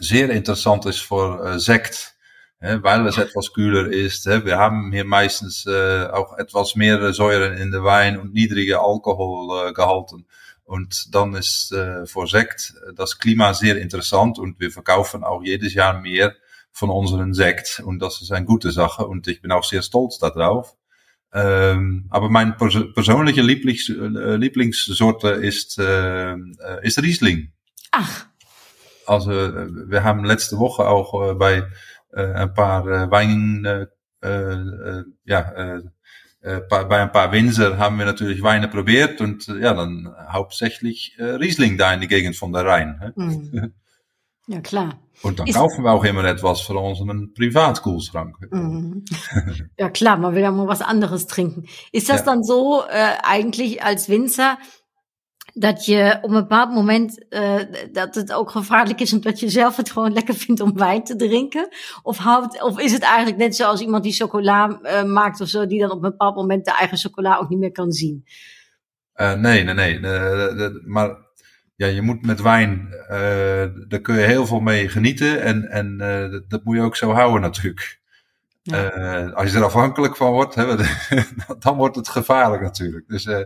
sehr 0.00 0.30
interessant 0.30 0.86
ist 0.86 1.00
für 1.00 1.44
äh, 1.44 1.58
Sekt. 1.58 2.14
Ja, 2.60 2.82
weil 2.82 3.06
es 3.06 3.18
etwas 3.18 3.52
kühler 3.52 3.86
ist. 3.86 4.26
Ja. 4.26 4.44
Wir 4.44 4.58
haben 4.58 4.90
hier 4.92 5.04
meistens 5.04 5.64
äh, 5.64 6.06
auch 6.06 6.36
etwas 6.38 6.74
mehr 6.74 7.12
Säuren 7.12 7.56
in 7.56 7.70
der 7.70 7.84
Wein 7.84 8.18
und 8.18 8.34
niedrige 8.34 8.80
Alkoholgehalten. 8.80 10.26
Und 10.68 11.14
dann 11.14 11.34
ist 11.34 11.72
äh, 11.72 12.02
äh, 12.02 12.94
das 12.94 13.18
Klima 13.18 13.54
sehr 13.54 13.78
interessant 13.80 14.38
und 14.38 14.60
wir 14.60 14.70
verkaufen 14.70 15.24
auch 15.24 15.42
jedes 15.42 15.72
Jahr 15.72 15.98
mehr 15.98 16.34
von 16.72 16.90
unseren 16.90 17.32
Sekt 17.32 17.80
und 17.84 18.00
das 18.00 18.20
ist 18.20 18.32
eine 18.32 18.44
gute 18.44 18.70
Sache 18.70 19.06
und 19.06 19.26
ich 19.28 19.40
bin 19.40 19.50
auch 19.50 19.64
sehr 19.64 19.80
stolz 19.80 20.18
darauf. 20.18 20.76
Ähm, 21.32 22.06
aber 22.10 22.28
meine 22.28 22.52
pers 22.52 22.76
persönliche 22.94 23.40
Lieblings 23.40 23.88
äh, 23.88 24.36
Lieblingssorte 24.36 25.28
ist, 25.28 25.78
äh, 25.78 26.32
äh, 26.32 26.36
ist 26.82 27.02
Riesling. 27.02 27.52
Ach, 27.90 28.26
Also 29.06 29.32
äh, 29.32 29.68
wir 29.90 30.04
haben 30.04 30.24
letzte 30.24 30.58
Woche 30.58 30.86
auch 30.86 31.30
äh, 31.30 31.34
bei 31.34 31.64
äh, 32.12 32.32
ein 32.32 32.52
paar 32.52 32.86
äh, 32.86 33.10
Wein, 33.10 33.64
äh, 33.64 33.86
äh, 34.26 35.04
ja, 35.24 35.40
äh, 35.52 35.82
äh, 36.40 36.60
bei 36.68 36.84
bei 36.84 37.00
ein 37.02 37.12
paar 37.12 37.32
Winzer 37.32 37.78
haben 37.78 37.98
wir 37.98 38.06
natürlich 38.06 38.42
Weine 38.42 38.68
probiert 38.68 39.20
und 39.20 39.48
äh, 39.48 39.58
ja, 39.60 39.74
dann 39.74 40.14
hauptsächlich 40.30 41.14
äh, 41.18 41.24
Riesling 41.24 41.76
da 41.78 41.92
in 41.92 42.00
die 42.00 42.08
Gegend 42.08 42.36
von 42.36 42.52
der 42.52 42.64
Rhein. 42.64 43.00
hä? 43.00 43.10
hm. 43.20 43.72
ja 44.46 44.60
klar. 44.60 44.98
Und 45.22 45.40
dann 45.40 45.48
Ist- 45.48 45.56
kaufen 45.56 45.82
wir 45.84 45.90
auch 45.92 46.04
immer 46.04 46.22
etwas 46.24 46.60
für 46.60 46.74
unseren 46.78 47.34
Privatkühlschrank. 47.34 48.36
Mhm. 48.52 49.04
Ja 49.76 49.90
klar, 49.90 50.16
man 50.16 50.34
will 50.34 50.42
ja 50.42 50.52
mal 50.52 50.68
was 50.68 50.80
anderes 50.80 51.26
trinken. 51.26 51.66
Ist 51.90 52.08
das 52.08 52.20
Ja. 52.20 52.26
dann 52.26 52.44
so 52.44 52.82
äh, 52.88 53.14
eigentlich 53.24 53.82
als 53.82 54.08
Winzer, 54.08 54.58
dat 55.60 55.84
je 55.84 56.18
op 56.22 56.30
een 56.30 56.40
bepaald 56.40 56.72
moment 56.72 57.24
uh, 57.30 57.54
dat 57.92 58.14
het 58.14 58.32
ook 58.32 58.50
gevaarlijk 58.50 59.00
is 59.00 59.12
omdat 59.12 59.40
je 59.40 59.48
zelf 59.48 59.76
het 59.76 59.90
gewoon 59.90 60.12
lekker 60.12 60.34
vindt 60.34 60.60
om 60.60 60.74
wijn 60.74 61.04
te 61.04 61.16
drinken? 61.16 61.68
Of, 62.02 62.16
houdt, 62.16 62.62
of 62.62 62.80
is 62.80 62.92
het 62.92 63.02
eigenlijk 63.02 63.36
net 63.36 63.56
zoals 63.56 63.80
iemand 63.80 64.02
die 64.02 64.12
chocola 64.12 64.80
uh, 64.82 65.02
maakt 65.04 65.40
of 65.40 65.48
zo, 65.48 65.66
die 65.66 65.80
dan 65.80 65.90
op 65.90 65.96
een 66.02 66.10
bepaald 66.10 66.36
moment 66.36 66.64
de 66.64 66.76
eigen 66.76 66.98
chocola 66.98 67.36
ook 67.36 67.48
niet 67.48 67.58
meer 67.58 67.72
kan 67.72 67.92
zien? 67.92 68.24
Uh, 69.16 69.34
nee, 69.34 69.64
nee, 69.64 69.74
nee. 69.74 70.00
Maar 70.86 71.16
ja, 71.76 71.86
je 71.86 72.02
moet 72.02 72.26
met 72.26 72.42
wijn, 72.42 72.88
daar 73.88 74.00
kun 74.02 74.14
je 74.14 74.26
heel 74.26 74.46
veel 74.46 74.60
mee 74.60 74.88
genieten 74.88 75.42
en, 75.42 75.70
en 75.70 75.98
dat 76.48 76.64
moet 76.64 76.76
je 76.76 76.82
ook 76.82 76.96
zo 76.96 77.10
houden 77.10 77.40
natuurlijk. 77.40 78.00
Uh, 78.74 79.32
als 79.32 79.50
je 79.50 79.56
er 79.56 79.64
afhankelijk 79.64 80.16
van 80.16 80.32
wordt, 80.32 80.54
dan 81.64 81.76
wordt 81.76 81.96
het 81.96 82.08
gevaarlijk 82.08 82.62
natuurlijk. 82.62 83.08
Dus, 83.08 83.24
uh, 83.24 83.40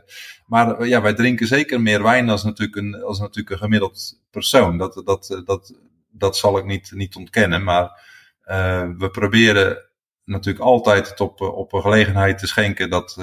maar 0.47 0.87
ja, 0.87 1.03
wij 1.03 1.15
drinken 1.15 1.47
zeker 1.47 1.81
meer 1.81 2.03
wijn 2.03 2.29
als 2.29 2.45
natuurlijk 2.45 2.77
een, 2.77 3.03
als 3.03 3.19
natuurlijk 3.19 3.51
een 3.51 3.59
gemiddeld 3.59 4.21
persoon. 4.31 4.79
Dat, 4.79 5.03
dat, 5.05 5.43
dat, 5.45 5.75
dat 6.11 6.37
zal 6.37 6.59
ik 6.59 6.65
niet, 6.65 6.93
niet 6.95 7.17
ontkennen. 7.17 7.65
Maar 7.65 8.01
we 8.99 9.09
proberen 9.13 9.79
natuurlijk 10.25 10.65
altijd 10.65 11.09
het 11.09 11.21
op, 11.21 11.41
op 11.41 11.73
een 11.73 11.83
gelegenheid 11.83 12.39
te 12.39 12.47
schenken 12.47 12.91
dat, 12.91 13.15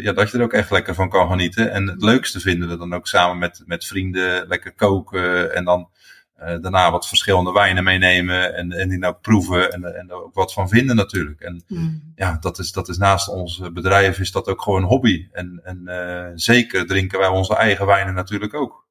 ja, 0.00 0.12
dat 0.12 0.30
je 0.30 0.38
er 0.38 0.44
ook 0.44 0.52
echt 0.52 0.70
lekker 0.70 0.94
van 0.94 1.08
kan 1.08 1.28
genieten. 1.28 1.72
En 1.72 1.86
het 1.86 2.02
leukste 2.02 2.40
vinden 2.40 2.68
we 2.68 2.76
dan 2.76 2.94
ook 2.94 3.06
samen 3.06 3.38
met, 3.38 3.62
met 3.66 3.86
vrienden 3.86 4.46
lekker 4.48 4.72
koken 4.72 5.54
en 5.54 5.64
dan 5.64 5.88
daarna 6.36 6.90
wat 6.90 7.08
verschillende 7.08 7.52
wijnen 7.52 7.84
meenemen 7.84 8.54
en, 8.54 8.72
en 8.72 8.88
die 8.88 8.98
nou 8.98 9.14
proeven 9.14 9.72
en, 9.72 9.84
en 9.84 10.08
er 10.08 10.24
ook 10.24 10.34
wat 10.34 10.52
van 10.52 10.68
vinden 10.68 10.96
natuurlijk. 10.96 11.40
En 11.40 11.64
mm. 11.66 12.12
ja, 12.14 12.36
dat 12.40 12.58
is, 12.58 12.72
dat 12.72 12.88
is 12.88 12.98
naast 12.98 13.28
ons 13.28 13.62
bedrijf 13.72 14.18
is 14.18 14.32
dat 14.32 14.48
ook 14.48 14.62
gewoon 14.62 14.82
een 14.82 14.88
hobby. 14.88 15.28
En, 15.32 15.60
en 15.64 15.82
uh, 15.84 16.26
zeker 16.34 16.86
drinken 16.86 17.18
wij 17.18 17.28
onze 17.28 17.56
eigen 17.56 17.86
wijnen 17.86 18.14
natuurlijk 18.14 18.54
ook. 18.54 18.86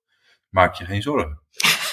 Maak 0.49 0.75
je 0.75 0.86
geen 0.86 1.01
zorgen. 1.01 1.39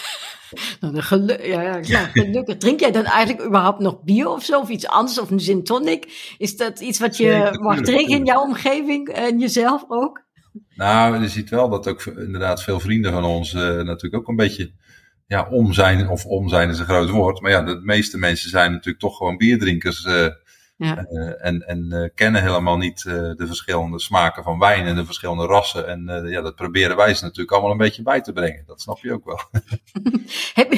Nou, 0.81 1.27
ja, 1.27 1.62
ja, 1.62 1.79
ja, 1.83 2.05
gelukkig. 2.05 2.57
Drink 2.57 2.81
jij 2.81 2.91
dan 2.91 3.05
eigenlijk 3.05 3.47
überhaupt 3.47 3.79
nog 3.79 4.03
bier 4.03 4.29
of 4.29 4.45
zo? 4.45 4.61
Of 4.61 4.69
iets 4.69 4.87
anders? 4.87 5.21
Of 5.21 5.31
een 5.31 5.41
gin 5.41 5.65
tonic? 5.65 6.35
Is 6.38 6.57
dat 6.57 6.81
iets 6.81 6.99
wat 6.99 7.17
je 7.17 7.27
nee, 7.27 7.59
mag 7.59 7.81
drinken 7.81 8.17
in 8.17 8.25
jouw 8.25 8.43
omgeving 8.43 9.09
en 9.09 9.38
jezelf 9.38 9.85
ook? 9.88 10.25
Nou, 10.75 11.21
je 11.21 11.29
ziet 11.29 11.51
wel 11.51 11.69
dat 11.69 11.88
ook 11.88 12.03
inderdaad 12.05 12.62
veel 12.62 12.81
vrienden 12.81 13.12
van 13.12 13.25
ons 13.25 13.53
uh, 13.53 13.61
natuurlijk 13.61 14.15
ook 14.15 14.29
een 14.29 14.37
beetje 14.37 14.73
ja, 15.33 15.47
om 15.51 15.73
zijn, 15.73 16.09
of 16.09 16.27
om 16.27 16.49
zijn 16.49 16.68
is 16.68 16.79
een 16.79 16.85
groot 16.85 17.09
woord. 17.09 17.40
Maar 17.40 17.51
ja, 17.51 17.62
de 17.62 17.81
meeste 17.83 18.18
mensen 18.18 18.51
zijn 18.51 18.71
natuurlijk 18.71 18.99
toch 18.99 19.16
gewoon 19.16 19.37
bierdrinkers. 19.37 20.05
Uh, 20.05 20.27
ja. 20.85 21.07
Uh, 21.11 21.47
en 21.47 21.66
en 21.66 21.88
uh, 21.90 22.09
kennen 22.14 22.42
helemaal 22.42 22.77
niet 22.77 23.03
de 23.03 23.45
verschillende 23.47 24.01
smaken 24.01 24.42
van 24.42 24.59
wijn 24.59 24.87
en 24.87 24.95
de 24.95 25.05
verschillende 25.05 25.47
rassen. 25.47 25.88
En 25.88 26.29
ja, 26.29 26.40
dat 26.40 26.55
proberen 26.55 26.97
wij 26.97 27.14
ze 27.14 27.25
natuurlijk 27.25 27.53
allemaal 27.53 27.71
een 27.71 27.77
beetje 27.77 28.03
bij 28.03 28.21
te 28.21 28.33
brengen. 28.33 28.62
Dat 28.66 28.81
snap 28.81 28.99
je 28.99 29.12
ook 29.12 29.25
wel. 29.25 29.40
heb 30.55 30.73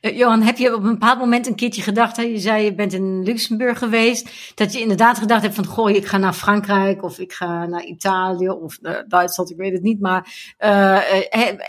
Johan, 0.00 0.42
heb 0.42 0.56
je 0.56 0.74
op 0.74 0.82
een 0.82 0.90
bepaald 0.90 1.18
moment 1.18 1.46
een 1.46 1.54
keertje 1.54 1.82
gedacht, 1.82 2.16
hè, 2.16 2.22
je 2.22 2.38
zei 2.38 2.64
je 2.64 2.74
bent 2.74 2.92
in 2.92 3.22
Luxemburg 3.22 3.78
geweest, 3.78 4.54
dat 4.54 4.72
je 4.72 4.80
inderdaad 4.80 5.18
gedacht 5.18 5.42
hebt 5.42 5.54
van, 5.54 5.66
goh, 5.66 5.90
ik 5.90 6.06
ga 6.06 6.18
naar 6.18 6.32
Frankrijk 6.32 7.02
of 7.02 7.18
ik 7.18 7.32
ga 7.32 7.66
naar 7.66 7.84
Italië 7.84 8.48
of 8.48 8.78
Duitsland, 9.08 9.50
ik 9.50 9.56
weet 9.56 9.72
het 9.72 9.82
niet, 9.82 10.00
maar 10.00 10.32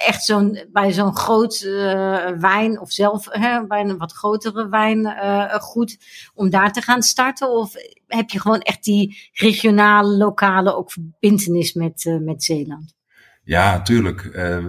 echt 0.06 0.24
zo'n, 0.24 0.66
bij 0.72 0.92
zo'n 0.92 1.16
groot 1.16 1.60
wijn 2.40 2.80
of 2.80 2.92
zelf 2.92 3.28
bij 3.68 3.80
een 3.80 3.98
wat 3.98 4.14
grotere 4.14 4.70
wijngoed, 4.70 5.98
om 6.34 6.50
daar 6.50 6.74
te 6.74 6.82
gaan 6.82 7.02
starten? 7.02 7.50
Of 7.50 7.76
heb 8.08 8.30
je 8.30 8.40
gewoon 8.40 8.60
echt 8.60 8.84
die 8.84 9.30
regionale, 9.34 10.18
lokale 10.18 10.76
ook 10.76 10.92
verbindenis 10.92 11.74
met, 11.74 12.06
uh, 12.06 12.20
met 12.20 12.44
Zeeland? 12.44 12.96
Ja, 13.44 13.82
tuurlijk. 13.82 14.24
Uh, 14.24 14.66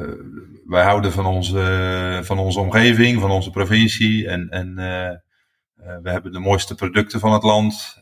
wij 0.65 0.85
houden 0.85 1.13
van 1.13 1.27
onze, 1.27 2.21
van 2.25 2.39
onze 2.39 2.61
omgeving, 2.61 3.21
van 3.21 3.31
onze 3.31 3.51
provincie. 3.51 4.29
En, 4.29 4.49
en 4.49 4.69
uh, 4.69 5.11
we 6.03 6.11
hebben 6.11 6.33
de 6.33 6.39
mooiste 6.39 6.75
producten 6.75 7.21
van 7.21 7.33
het 7.33 7.43
land. 7.43 7.97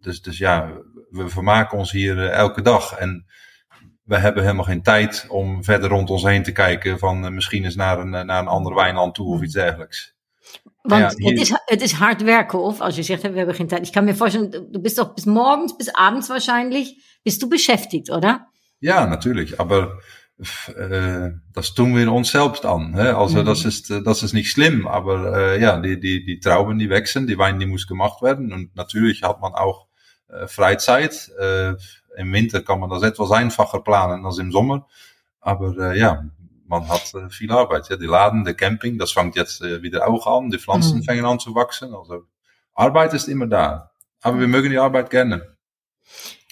dus, 0.00 0.22
dus 0.22 0.38
ja, 0.38 0.72
we 1.10 1.28
vermaken 1.28 1.78
ons 1.78 1.92
hier 1.92 2.28
elke 2.28 2.62
dag. 2.62 2.92
En 2.92 3.26
we 4.04 4.18
hebben 4.18 4.42
helemaal 4.42 4.64
geen 4.64 4.82
tijd 4.82 5.26
om 5.28 5.64
verder 5.64 5.88
rond 5.88 6.10
ons 6.10 6.22
heen 6.22 6.42
te 6.42 6.52
kijken 6.52 6.98
van 6.98 7.34
misschien 7.34 7.64
eens 7.64 7.76
naar 7.76 7.98
een, 7.98 8.10
naar 8.10 8.40
een 8.40 8.48
ander 8.48 8.74
wijnland 8.74 9.14
toe 9.14 9.34
of 9.34 9.42
iets 9.42 9.54
dergelijks. 9.54 10.17
Want 10.88 11.18
ja, 11.18 11.28
het, 11.28 11.40
is, 11.40 11.52
het 11.64 11.82
is 11.82 11.92
hard 11.92 12.22
werken, 12.22 12.58
of? 12.58 12.80
Als 12.80 12.96
je 12.96 13.02
zegt, 13.02 13.22
we 13.22 13.36
hebben 13.36 13.54
geen 13.54 13.68
Zeit. 13.68 13.82
Ich 13.82 13.92
kann 13.92 14.04
mir 14.04 14.14
vorstellen, 14.14 14.50
du 14.50 14.80
bist 14.80 14.96
doch 14.96 15.14
bis 15.14 15.24
morgens, 15.24 15.76
bis 15.76 15.94
abends 15.94 16.28
wahrscheinlich, 16.28 16.96
bist 17.22 17.42
du 17.42 17.48
beschäftigt, 17.48 18.10
oder? 18.10 18.48
Ja, 18.78 19.06
natürlich. 19.06 19.60
Aber 19.60 19.98
äh, 20.68 21.30
das 21.52 21.74
tun 21.74 21.94
wir 21.94 22.10
uns 22.10 22.30
selbst 22.30 22.64
an. 22.64 22.94
Hè? 22.94 23.16
Also 23.16 23.40
mhm. 23.40 23.46
das, 23.46 23.64
ist, 23.64 23.90
das 23.90 24.22
ist 24.22 24.32
nicht 24.32 24.50
schlimm, 24.50 24.86
aber 24.86 25.36
äh, 25.36 25.60
ja, 25.60 25.78
die, 25.78 26.00
die, 26.00 26.24
die 26.24 26.40
Trauben, 26.40 26.78
die 26.78 26.88
wachsen, 26.88 27.26
die 27.26 27.38
Wein, 27.38 27.58
die 27.58 27.66
muss 27.66 27.86
gemacht 27.86 28.22
werden. 28.22 28.52
Und 28.52 28.74
natürlich 28.74 29.22
hat 29.22 29.40
man 29.40 29.52
auch 29.52 29.88
äh, 30.28 30.46
Freizeit. 30.46 31.30
Äh, 31.38 31.74
Im 32.16 32.32
Winter 32.32 32.62
kann 32.62 32.80
man 32.80 32.88
das 32.88 33.02
etwas 33.02 33.30
einfacher 33.30 33.80
planen 33.80 34.24
als 34.24 34.38
im 34.38 34.52
Sommer. 34.52 34.86
Aber 35.40 35.76
äh, 35.76 35.98
ja, 35.98 36.24
man 36.68 36.88
hat 36.88 37.12
äh, 37.14 37.30
viel 37.30 37.50
Arbeit. 37.50 37.88
Ja, 37.88 37.96
die 37.96 38.06
Laden, 38.06 38.44
der 38.44 38.54
Camping, 38.54 38.98
das 38.98 39.12
fängt 39.12 39.36
jetzt 39.36 39.62
äh, 39.62 39.82
wieder 39.82 40.08
auch 40.08 40.26
an. 40.26 40.50
Die 40.50 40.58
Pflanzen 40.58 40.98
mhm. 40.98 41.04
fangen 41.04 41.24
an 41.24 41.40
zu 41.40 41.54
wachsen. 41.54 41.94
Also 41.94 42.24
Arbeit 42.74 43.14
ist 43.14 43.28
immer 43.28 43.46
da. 43.46 43.90
Aber 44.20 44.38
wir 44.38 44.48
mögen 44.48 44.70
die 44.70 44.78
Arbeit 44.78 45.10
gerne. 45.10 45.56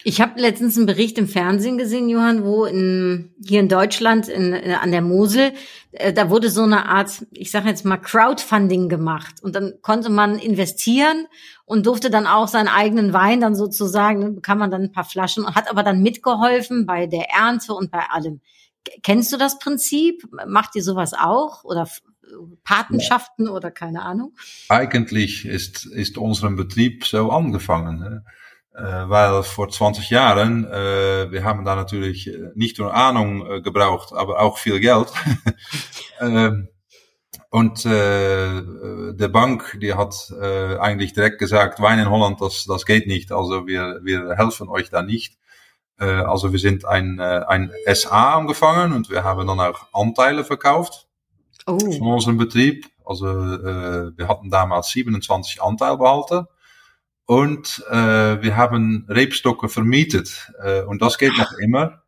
Ich 0.09 0.21
habe 0.21 0.41
letztens 0.41 0.77
einen 0.77 0.87
Bericht 0.87 1.19
im 1.19 1.27
Fernsehen 1.27 1.79
gesehen, 1.79 2.09
Johann, 2.09 2.45
wo 2.45 2.65
in, 2.65 3.35
hier 3.45 3.59
in 3.59 3.69
Deutschland 3.69 4.29
in, 4.29 4.53
in, 4.53 4.71
an 4.71 4.93
der 4.93 5.03
Mosel, 5.03 5.53
äh, 5.91 6.13
da 6.13 6.31
wurde 6.31 6.49
so 6.49 6.63
eine 6.63 6.89
Art, 6.89 7.27
ich 7.33 7.51
sage 7.51 7.69
jetzt 7.69 7.85
mal 7.85 7.97
Crowdfunding 7.97 8.89
gemacht 8.89 9.43
und 9.43 9.57
dann 9.57 9.75
konnte 9.83 10.09
man 10.09 10.39
investieren 10.39 11.27
und 11.65 11.87
durfte 11.87 12.09
dann 12.09 12.29
auch 12.29 12.47
seinen 12.47 12.69
eigenen 12.69 13.13
Wein 13.13 13.41
dann 13.41 13.57
sozusagen, 13.57 14.21
dann 14.21 14.35
bekam 14.37 14.59
man 14.59 14.71
dann 14.71 14.83
ein 14.83 14.93
paar 14.93 15.03
Flaschen 15.03 15.45
und 15.45 15.57
hat 15.57 15.69
aber 15.69 15.83
dann 15.83 16.03
mitgeholfen 16.03 16.87
bei 16.87 17.07
der 17.07 17.31
Ernte 17.31 17.75
und 17.75 17.91
bei 17.91 18.09
allem. 18.09 18.41
Kennst 19.03 19.33
du 19.33 19.37
das 19.37 19.59
Prinzip? 19.59 20.27
Macht 20.47 20.77
ihr 20.77 20.83
sowas 20.83 21.13
auch? 21.13 21.65
Oder 21.65 21.89
Patenschaften 22.65 23.47
ja. 23.47 23.53
oder 23.53 23.71
keine 23.71 24.03
Ahnung? 24.03 24.37
Eigentlich 24.69 25.45
ist, 25.45 25.87
ist 25.87 26.19
unserem 26.19 26.57
Betrieb 26.57 27.05
so 27.05 27.31
angefangen. 27.31 28.25
Äh, 28.75 29.09
weil 29.09 29.43
vor 29.43 29.71
20 29.71 30.11
Jahren, 30.11 30.65
äh, 30.67 31.31
wir 31.31 31.45
haben 31.45 31.65
da 31.65 31.77
natürlich 31.77 32.29
äh, 32.29 32.51
nicht 32.55 32.79
nur 32.79 32.93
Ahnung 32.93 33.47
äh, 33.47 33.61
gebraucht, 33.63 34.13
aber 34.13 34.41
auch 34.41 34.59
viel 34.59 34.81
Geld. 34.81 35.09
ähm, 36.21 36.69
und 37.49 37.87
äh, 37.87 38.63
der 39.15 39.29
Bank, 39.29 39.79
die 39.81 39.95
hat 39.95 40.31
äh, 40.39 40.77
eigentlich 40.77 41.15
direkt 41.15 41.39
gesagt, 41.39 41.81
Wein 41.81 41.99
in 41.99 42.11
Holland, 42.11 42.43
das, 42.43 42.67
das 42.67 42.85
geht 42.85 43.07
nicht, 43.07 43.33
also 43.33 43.67
wir, 43.67 44.01
wir 44.03 44.35
helfen 44.37 44.69
euch 44.69 44.91
da 44.91 45.03
nicht. 45.03 45.39
Äh, 45.99 46.05
also 46.05 46.53
wir 46.53 46.59
sind 46.59 46.85
ein, 46.85 47.21
ein 47.21 47.71
SA 47.93 48.35
angefangen 48.35 48.93
und 48.93 49.11
wir 49.11 49.25
haben 49.25 49.47
dann 49.47 49.61
auch 49.61 49.87
Anteile 49.93 50.45
verkauft 50.45 51.07
oh. 51.67 51.79
von 51.79 52.13
unserem 52.15 52.39
Betrieb. 52.39 52.87
Also 53.05 53.27
äh, 53.29 54.17
wir 54.17 54.29
hatten 54.29 54.51
damals 54.51 54.89
27 54.89 55.63
Anteilbehalter 55.63 56.49
und 57.27 57.85
äh, 57.91 58.43
wir 58.43 58.57
haben 58.57 59.07
Rebstocke 59.09 59.69
vermietet 59.69 60.53
äh, 60.63 60.83
und 60.83 61.03
das 61.03 61.19
geht 61.19 61.37
noch 61.37 61.53
immer. 61.59 62.03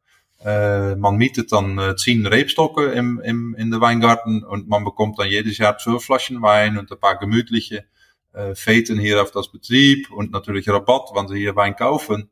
Äh, 0.45 0.95
man 0.95 1.17
mietet 1.17 1.51
dann 1.51 1.79
äh, 1.79 1.97
zehn 1.97 2.25
Rebstocke 2.25 2.87
im, 2.93 3.21
im, 3.21 3.55
in 3.57 3.73
der 3.73 3.81
Weingarten 3.81 4.45
und 4.45 4.69
man 4.69 4.85
bekommt 4.85 5.19
dann 5.19 5.29
jedes 5.29 5.59
Jahr 5.59 5.77
zwölf 5.79 6.05
Flaschen 6.05 6.41
Wein 6.43 6.79
und 6.79 6.91
ein 6.93 7.01
paar 7.01 7.19
gemütliche 7.19 7.85
äh, 8.33 8.55
Feten 8.55 8.99
hier 8.99 9.21
auf 9.21 9.33
das 9.33 9.51
Betrieb 9.51 10.13
und 10.13 10.31
natürlich 10.31 10.69
Rabatt, 10.69 11.11
wenn 11.15 11.27
sie 11.27 11.39
hier 11.39 11.57
Wein 11.57 11.75
kaufen. 11.75 12.31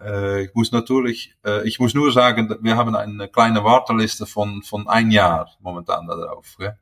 Äh, 0.00 0.44
ich 0.44 0.54
muss 0.54 0.72
natürlich, 0.72 1.34
äh, 1.44 1.66
ich 1.66 1.78
muss 1.78 1.94
nur 1.94 2.12
sagen, 2.12 2.54
wir 2.60 2.76
haben 2.76 2.94
eine 2.94 3.28
kleine 3.28 3.64
Warteliste 3.64 4.26
von, 4.26 4.62
von 4.62 4.88
ein 4.88 5.10
Jahr 5.10 5.50
momentan 5.60 6.06
darauf. 6.06 6.56
Gell? 6.58 6.76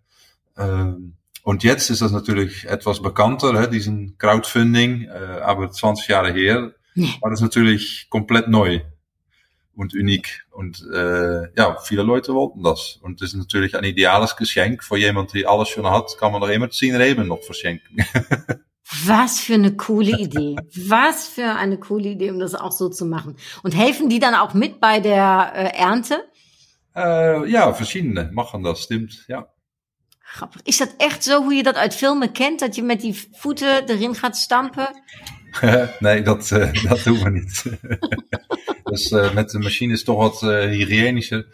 Ähm, 0.56 1.14
und 1.42 1.62
jetzt 1.62 1.90
ist 1.90 2.00
das 2.00 2.12
natürlich 2.12 2.64
etwas 2.64 3.02
bekannter, 3.02 3.60
hè, 3.60 3.68
diesen 3.68 4.16
Crowdfunding, 4.18 5.02
äh, 5.02 5.40
aber 5.42 5.70
20 5.70 6.08
Jahre 6.08 6.32
her 6.32 6.72
war 7.20 7.30
das 7.30 7.40
natürlich 7.40 8.06
komplett 8.08 8.48
neu 8.48 8.80
und 9.76 9.94
uniek. 9.94 10.46
Und 10.50 10.86
äh, 10.92 11.52
ja, 11.56 11.76
viele 11.82 12.02
Leute 12.02 12.32
wollten 12.34 12.62
das. 12.62 12.98
Und 13.02 13.20
das 13.20 13.34
ist 13.34 13.38
natürlich 13.38 13.76
ein 13.76 13.84
ideales 13.84 14.36
Geschenk. 14.36 14.84
Für 14.84 14.96
jemand, 14.96 15.34
der 15.34 15.50
alles 15.50 15.68
schon 15.68 15.86
hat, 15.86 16.16
kann 16.18 16.32
man 16.32 16.40
noch 16.40 16.48
immer 16.48 16.70
10 16.70 16.94
Reben 16.96 17.28
noch 17.28 17.42
verschenken. 17.42 18.04
Was 19.06 19.40
für 19.40 19.54
eine 19.54 19.76
coole 19.76 20.18
Idee. 20.18 20.56
Was 20.88 21.26
für 21.26 21.54
eine 21.56 21.78
coole 21.78 22.10
Idee, 22.10 22.30
um 22.30 22.38
das 22.38 22.54
auch 22.54 22.72
so 22.72 22.88
zu 22.88 23.06
machen. 23.06 23.36
Und 23.62 23.74
helfen 23.74 24.08
die 24.08 24.18
dann 24.18 24.34
auch 24.34 24.54
mit 24.54 24.80
bei 24.80 25.00
der 25.00 25.52
äh, 25.54 25.76
Ernte? 25.76 26.24
Äh, 26.94 27.48
ja, 27.50 27.72
verschiedene 27.72 28.30
machen 28.32 28.62
das, 28.62 28.82
stimmt, 28.82 29.24
ja. 29.26 29.48
Grappig. 30.34 30.62
Is 30.64 30.78
dat 30.78 30.94
echt 30.98 31.22
zo 31.22 31.42
hoe 31.42 31.54
je 31.54 31.62
dat 31.62 31.76
uit 31.76 31.94
filmen 31.94 32.32
kent? 32.32 32.60
Dat 32.60 32.74
je 32.74 32.82
met 32.82 33.00
die 33.00 33.28
voeten 33.32 33.86
erin 33.86 34.14
gaat 34.14 34.36
stampen? 34.36 34.88
nee, 36.00 36.22
dat, 36.22 36.50
uh, 36.50 36.82
dat 36.82 37.04
doen 37.04 37.22
we 37.22 37.30
niet. 37.30 37.64
dus 38.94 39.10
uh, 39.10 39.34
met 39.34 39.50
de 39.50 39.58
machine 39.58 39.92
is 39.92 40.04
toch 40.04 40.18
wat 40.18 40.42
uh, 40.42 40.60
hygiënischer. 40.70 41.46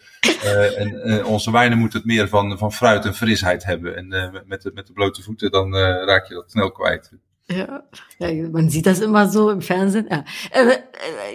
en 0.76 1.24
onze 1.24 1.50
wijnen 1.50 1.78
moeten 1.78 1.98
het 1.98 2.08
meer 2.08 2.28
van, 2.28 2.58
van 2.58 2.72
fruit 2.72 3.04
en 3.04 3.14
frisheid 3.14 3.64
hebben. 3.64 3.96
En 3.96 4.08
met, 4.46 4.62
de, 4.62 4.70
met 4.74 4.86
de 4.86 4.92
blote 4.92 5.22
voeten 5.22 5.50
dan 5.50 5.76
raak 5.76 6.28
je 6.28 6.34
dat 6.34 6.50
snel 6.50 6.70
kwijt. 6.70 7.10
Ja. 7.46 7.84
ja, 8.18 8.48
man 8.48 8.70
sieht 8.70 8.86
das 8.86 9.00
immer 9.00 9.28
so 9.28 9.50
im 9.50 9.60
Fernsehen. 9.60 10.06
Ja. 10.08 10.24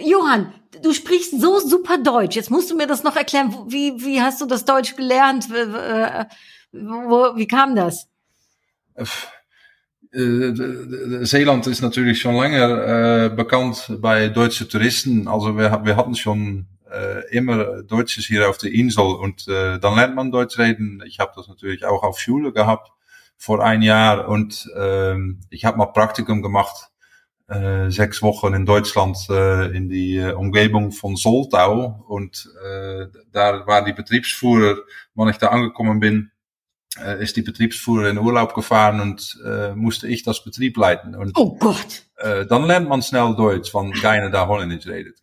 Johann, 0.02 0.54
du 0.80 0.92
sprichst 0.94 1.40
so 1.40 1.58
super 1.58 1.98
Deutsch. 1.98 2.36
Jetzt 2.36 2.50
musst 2.50 2.70
du 2.70 2.74
mir 2.74 2.86
das 2.86 3.02
noch 3.02 3.16
erklären. 3.16 3.52
Wie, 3.68 3.92
wie 4.02 4.20
hast 4.22 4.40
du 4.40 4.46
das 4.46 4.64
Deutsch 4.64 4.96
gelernt? 4.96 5.50
Wo, 6.72 7.36
wie 7.36 7.46
kam 7.46 7.74
das? 7.74 8.08
Zeeland 10.12 11.66
ist 11.66 11.82
natürlich 11.82 12.20
schon 12.20 12.36
länger 12.36 13.26
äh, 13.26 13.28
bekannt 13.30 13.96
bei 14.00 14.28
deutschen 14.28 14.68
Touristen. 14.68 15.28
Also 15.28 15.56
wir, 15.56 15.84
wir 15.84 15.96
hatten 15.96 16.14
schon 16.14 16.66
äh, 16.90 17.28
immer 17.30 17.82
Deutsches 17.82 18.26
hier 18.26 18.48
auf 18.48 18.58
der 18.58 18.72
Insel 18.72 19.04
und 19.04 19.46
äh, 19.48 19.78
dann 19.78 19.96
lernt 19.96 20.14
man 20.14 20.30
Deutsch 20.30 20.58
reden. 20.58 21.02
Ich 21.06 21.18
habe 21.18 21.32
das 21.36 21.48
natürlich 21.48 21.84
auch 21.84 22.02
auf 22.02 22.18
Schule 22.18 22.52
gehabt 22.52 22.90
vor 23.36 23.62
ein 23.62 23.82
Jahr 23.82 24.28
und 24.28 24.68
ähm, 24.76 25.40
ich 25.50 25.64
habe 25.64 25.78
mal 25.78 25.86
Praktikum 25.86 26.42
gemacht, 26.42 26.90
äh, 27.48 27.90
sechs 27.90 28.22
Wochen 28.22 28.54
in 28.54 28.66
Deutschland 28.66 29.18
äh, 29.28 29.76
in 29.76 29.88
die 29.88 30.16
äh, 30.16 30.32
Umgebung 30.32 30.90
von 30.92 31.16
Soltau 31.16 32.04
und 32.08 32.48
äh, 32.64 33.06
da 33.32 33.66
war 33.66 33.84
die 33.84 33.92
Betriebsführer, 33.92 34.78
wann 35.14 35.28
ich 35.28 35.36
da 35.38 35.48
angekommen 35.48 36.00
bin, 36.00 36.30
äh, 37.04 37.22
ist 37.22 37.36
die 37.36 37.42
Betriebsführer 37.42 38.08
in 38.08 38.18
Urlaub 38.18 38.54
gefahren 38.54 39.00
und 39.00 39.38
äh, 39.44 39.74
musste 39.74 40.08
ich 40.08 40.22
das 40.22 40.42
Betrieb 40.44 40.76
leiten. 40.76 41.14
Und, 41.14 41.32
oh 41.36 41.56
Gott. 41.58 42.04
Äh, 42.16 42.46
dann 42.46 42.64
lernt 42.64 42.88
man 42.88 43.02
schnell 43.02 43.34
Deutsch, 43.36 43.74
wenn 43.74 43.92
keiner 43.92 44.30
da 44.30 44.46
Holländisch 44.46 44.86
redet. 44.86 45.18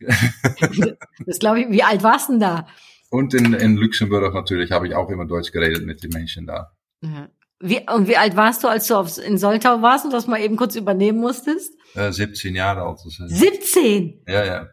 das 1.25 1.39
glaube 1.39 1.61
ich. 1.61 1.69
Wie 1.69 1.83
alt 1.83 2.03
warst 2.03 2.29
du 2.29 2.33
denn 2.33 2.41
da? 2.41 2.67
Und 3.09 3.33
in, 3.33 3.53
in 3.53 3.77
Luxemburg 3.77 4.33
natürlich 4.33 4.71
habe 4.71 4.87
ich 4.87 4.95
auch 4.95 5.09
immer 5.09 5.25
Deutsch 5.25 5.51
geredet 5.51 5.85
mit 5.85 6.03
den 6.03 6.11
Menschen 6.11 6.47
da. 6.47 6.71
Ja. 7.01 7.29
Wie, 7.59 7.79
und 7.89 8.09
wie 8.09 8.17
alt 8.17 8.35
warst 8.35 8.63
du, 8.63 8.67
als 8.67 8.87
du 8.87 8.95
auf, 8.95 9.17
in 9.17 9.37
Soltau 9.37 9.81
warst 9.81 10.03
und 10.03 10.11
das 10.11 10.27
mal 10.27 10.41
eben 10.41 10.57
kurz 10.57 10.75
übernehmen 10.75 11.19
musstest? 11.19 11.73
Äh, 11.95 12.11
17 12.11 12.55
Jahre 12.55 12.81
alt. 12.81 12.99
17? 12.99 14.23
Ja, 14.27 14.43
ja. 14.43 14.67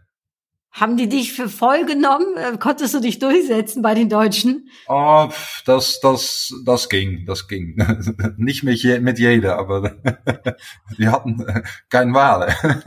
Haben 0.72 0.96
die 0.96 1.08
dich 1.08 1.32
für 1.32 1.48
voll 1.48 1.84
genommen? 1.84 2.36
Äh, 2.36 2.56
konntest 2.56 2.94
du 2.94 3.00
dich 3.00 3.18
durchsetzen 3.18 3.82
bei 3.82 3.94
den 3.94 4.08
Deutschen? 4.08 4.68
Oh, 4.86 5.28
das, 5.66 5.98
das, 6.00 6.54
das 6.64 6.88
ging, 6.88 7.26
das 7.26 7.48
ging. 7.48 7.76
Nicht 8.36 8.62
mit, 8.62 8.80
je, 8.80 9.00
mit 9.00 9.18
jeder, 9.18 9.58
aber 9.58 9.90
die 10.98 11.08
hatten 11.08 11.44
keine 11.88 12.14
Wahl. 12.14 12.54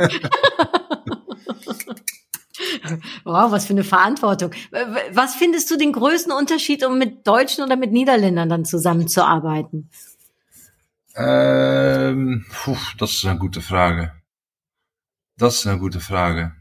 wow, 3.26 3.52
was 3.52 3.66
für 3.66 3.74
eine 3.74 3.84
Verantwortung. 3.84 4.52
Was 5.12 5.36
findest 5.36 5.70
du 5.70 5.78
den 5.78 5.92
größten 5.92 6.32
Unterschied, 6.32 6.86
um 6.86 6.98
mit 6.98 7.28
Deutschen 7.28 7.66
oder 7.66 7.76
mit 7.76 7.92
Niederländern 7.92 8.48
dann 8.48 8.64
zusammenzuarbeiten? 8.64 9.90
Ähm, 11.16 12.46
puh, 12.50 12.78
das 12.98 13.12
ist 13.12 13.26
eine 13.26 13.38
gute 13.38 13.62
Frage. 13.62 14.14
Das 15.38 15.56
ist 15.56 15.68
eine 15.68 15.80
gute 15.80 16.00
Frage 16.00 16.54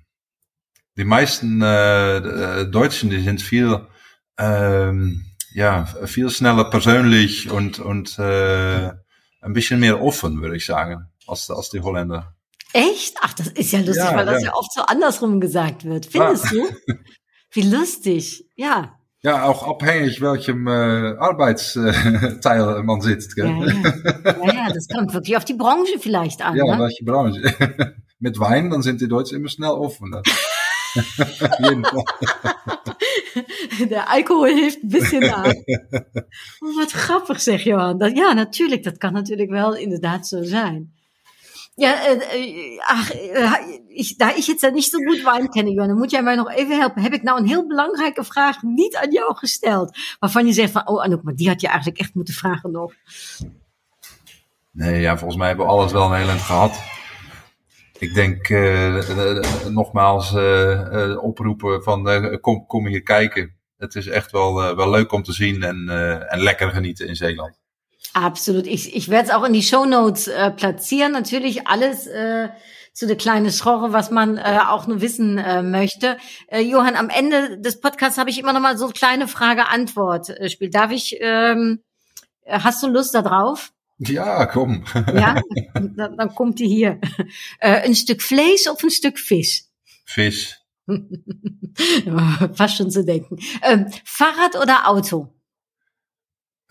die 0.96 1.05
meisten 1.05 1.62
äh, 1.62 2.66
Deutschen, 2.66 3.11
die 3.11 3.20
sind 3.20 3.40
viel, 3.40 3.87
ähm, 4.38 5.24
ja, 5.55 5.87
viel 6.05 6.31
schneller 6.31 6.64
persönlich 6.64 7.50
und, 7.50 7.78
und 7.78 8.18
äh, 8.18 8.90
ein 9.40 9.52
bisschen 9.52 9.81
mehr 9.81 10.02
offen, 10.02 10.40
würde 10.40 10.57
ich 10.57 10.66
sagen, 10.66 11.09
als, 11.26 11.50
als 11.50 11.70
die 11.70 11.81
Holländer. 11.81 12.35
Echt? 12.72 13.16
Ach, 13.20 13.35
das 13.35 13.48
ist 13.48 13.72
ja 13.72 13.81
lustig, 13.81 13.96
ja, 13.96 14.16
weil 14.16 14.26
das 14.26 14.42
ja. 14.42 14.48
ja 14.48 14.55
oft 14.55 14.72
so 14.72 14.83
andersrum 14.83 15.40
gesagt 15.40 15.85
wird. 15.85 16.07
Findest 16.07 16.52
ja. 16.52 16.64
du? 16.64 16.94
Wie 17.50 17.62
lustig, 17.62 18.46
ja. 18.57 18.98
Ja, 19.24 19.44
auch 19.44 19.68
abhängig, 19.68 20.20
welchem 20.20 20.66
äh, 20.66 21.16
Arbeitsteil 21.18 22.83
man 22.83 23.00
sitzt. 23.02 23.37
Gell? 23.37 23.46
Ja, 23.46 23.66
ja. 23.66 24.46
ja, 24.46 24.55
ja, 24.55 24.72
das 24.72 24.88
kommt 24.88 25.12
wirklich 25.12 25.37
auf 25.37 25.44
die 25.44 25.55
Branche 25.55 25.98
vielleicht 26.00 26.42
an. 26.42 26.57
Ja, 26.57 26.64
ne? 26.64 26.83
welche 26.83 27.05
Branche. 27.05 27.94
Mit 28.18 28.40
Wein, 28.40 28.70
dann 28.70 28.83
sind 28.83 29.00
die 29.00 29.09
Deutschen 29.09 29.38
immer 29.38 29.48
schnell 29.48 29.70
offen. 29.70 30.14
Ne? 31.59 31.81
Der 33.88 34.09
Alkohol 34.09 34.44
hilft 34.44 34.83
een 34.83 34.88
bisschen 34.88 35.20
da. 35.20 35.42
Oh, 36.59 36.76
wat 36.76 36.90
grappig 36.90 37.40
zeg 37.40 37.62
Johan. 37.62 37.98
Dat, 37.98 38.16
ja, 38.16 38.33
natuurlijk. 38.33 38.83
Dat 38.83 38.98
kan 38.98 39.12
natuurlijk 39.12 39.50
wel 39.50 39.76
inderdaad 39.76 40.26
zo 40.26 40.42
zijn. 40.42 40.92
Ja, 41.74 41.94
äh, 41.94 42.78
ach, 42.87 43.11
äh, 43.11 43.81
ich, 43.88 44.18
da 44.18 44.31
ich 44.37 44.46
jetzt 44.46 44.62
ja 44.62 44.70
nicht 44.70 44.90
so 44.90 44.98
gut 44.98 45.24
Wein 45.24 45.50
kenne, 45.50 45.70
Johan, 45.70 45.88
dan 45.88 45.98
moet 45.98 46.11
jij 46.11 46.22
mij 46.22 46.35
nog 46.35 46.52
even 46.52 46.78
helpen. 46.78 47.02
Heb 47.02 47.12
ik 47.12 47.22
nou 47.22 47.38
een 47.38 47.46
heel 47.46 47.66
belangrijke 47.66 48.24
vraag 48.24 48.62
niet 48.62 48.96
aan 48.96 49.11
jou 49.11 49.37
gesteld? 49.37 49.98
Waarvan 50.18 50.46
je 50.46 50.52
zegt 50.52 50.72
van, 50.72 50.88
oh 50.88 51.02
Anouk, 51.02 51.22
maar 51.22 51.35
die 51.35 51.48
had 51.48 51.61
je 51.61 51.66
eigenlijk 51.66 51.98
echt 51.98 52.14
moeten 52.14 52.35
vragen 52.35 52.70
nog. 52.70 52.92
Nee, 54.70 55.00
ja, 55.00 55.16
volgens 55.16 55.38
mij 55.38 55.48
hebben 55.48 55.66
we 55.66 55.72
alles 55.72 55.92
wel 55.92 56.14
een 56.14 56.28
eind 56.28 56.40
gehad 56.40 56.81
ik 58.03 58.15
denk 58.15 58.49
uh, 58.49 59.03
nogmaals 59.69 60.33
uh, 60.33 61.23
oproepen 61.23 61.83
van 61.83 62.41
kom, 62.41 62.67
kom 62.67 62.87
hier 62.87 63.03
kijken. 63.03 63.57
Het 63.77 63.95
is 63.95 64.07
echt 64.07 64.33
wel, 64.33 64.77
wel 64.77 64.91
leuk 64.91 65.12
om 65.12 65.23
te 65.23 65.33
zien 65.33 65.62
en, 65.62 65.88
en 66.29 66.41
lekker 66.43 66.71
genieten 66.71 67.07
in 67.07 67.17
Zeeland. 67.17 67.61
Absolut. 68.12 68.67
Ich, 68.67 68.95
ich 68.95 69.09
werde 69.09 69.29
es 69.29 69.35
auch 69.35 69.45
in 69.45 69.53
die 69.53 69.62
Show 69.62 69.87
Notes 69.87 70.29
äh, 70.29 70.51
platzieren. 70.51 71.12
Natürlich 71.12 71.67
alles 71.67 72.07
äh, 72.07 72.49
zu 72.93 73.07
der 73.07 73.17
kleinen 73.17 73.51
Schroche, 73.51 73.93
was 73.93 74.11
man 74.11 74.37
äh, 74.37 74.61
auch 74.69 74.87
nur 74.87 75.01
wissen 75.01 75.38
äh, 75.38 75.62
möchte. 75.62 76.19
Äh, 76.49 76.61
Johann, 76.61 76.97
am 76.97 77.09
Ende 77.09 77.59
des 77.59 77.81
Podcasts 77.81 78.19
habe 78.19 78.31
ich 78.31 78.38
immer 78.38 78.53
noch 78.53 78.61
mal 78.61 78.77
so 78.77 78.88
kleine 78.88 79.29
Frage-Antwort-Spiel. 79.29 80.71
Darf 80.71 80.91
ich? 80.91 81.17
Ähm, 81.21 81.83
hast 82.47 82.83
du 82.83 82.88
Lust 82.88 83.15
da 83.15 83.23
drauf? 83.23 83.73
Ja, 83.96 84.44
komm. 84.44 84.83
Ja, 85.14 85.42
dan, 85.94 86.16
dan 86.16 86.35
komt 86.35 86.59
hij 86.59 86.68
hier. 86.68 86.98
Uh, 87.61 87.85
een 87.85 87.94
stuk 87.94 88.20
vlees 88.20 88.68
of 88.68 88.83
een 88.83 88.90
stuk 88.90 89.18
vis? 89.18 89.70
Vis. 90.05 90.66
Fast 92.55 92.76
schon 92.76 92.90
zu 92.90 93.05
denken. 93.05 93.38
Uh, 93.70 93.85
Fahrrad 94.05 94.57
oder 94.57 94.85
Auto? 94.85 95.35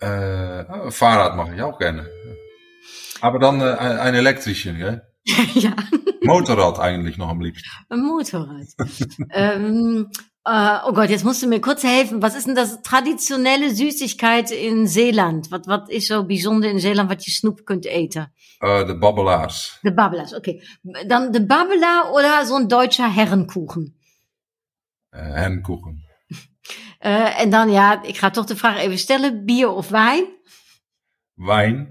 Uh, 0.02 0.90
Fahrrad 0.90 1.36
mag 1.36 1.54
ich 1.54 1.62
auch 1.62 1.78
gerne. 1.78 2.10
Aber 3.20 3.38
dann 3.38 3.60
äh, 3.60 4.00
ein 4.00 4.14
elektrische, 4.14 4.74
gell? 4.74 5.02
ja. 5.54 5.74
Motorrad 6.22 6.78
eigentlich 6.78 7.16
noch 7.16 7.28
am 7.28 7.40
liebsten. 7.40 7.68
Ein 7.88 8.00
Motorrad. 8.00 8.66
ähm, 9.30 10.10
äh, 10.44 10.78
oh 10.86 10.92
Gott, 10.92 11.08
jetzt 11.08 11.24
musst 11.24 11.42
du 11.42 11.46
mir 11.46 11.60
kurz 11.60 11.82
helfen. 11.84 12.20
Was 12.20 12.34
ist 12.34 12.46
denn 12.46 12.54
das 12.54 12.82
traditionelle 12.82 13.70
Süßigkeit 13.70 14.50
in 14.50 14.88
Zeeland? 14.88 15.50
Was, 15.50 15.66
was 15.66 15.88
ist 15.88 16.08
so 16.08 16.24
bijzonder 16.24 16.68
in 16.68 16.80
Zeeland 16.80 17.08
wat 17.08 17.24
je 17.24 17.32
snoep 17.32 17.64
kunt 17.64 17.86
eten? 17.86 18.32
Uh, 18.60 18.86
de 18.86 18.98
babbelaars. 18.98 19.78
De 19.82 19.94
babbelaars, 19.94 20.34
okay. 20.34 20.62
Dan 21.06 21.32
de 21.32 21.46
babbelaar 21.46 22.12
oder 22.12 22.44
so 22.46 22.56
ein 22.56 22.68
deutscher 22.68 23.14
Herrenkuchen? 23.14 23.94
Uh, 25.14 25.20
herrenkuchen. 25.20 26.04
Uh, 27.00 27.40
en 27.42 27.50
dan, 27.50 27.70
ja, 27.70 28.02
ik 28.02 28.16
ga 28.16 28.30
toch 28.30 28.46
de 28.46 28.56
vraag 28.56 28.78
even 28.78 28.98
stellen. 28.98 29.44
Bier 29.44 29.70
of 29.70 29.88
wijn? 29.88 30.24
Wijn. 31.34 31.90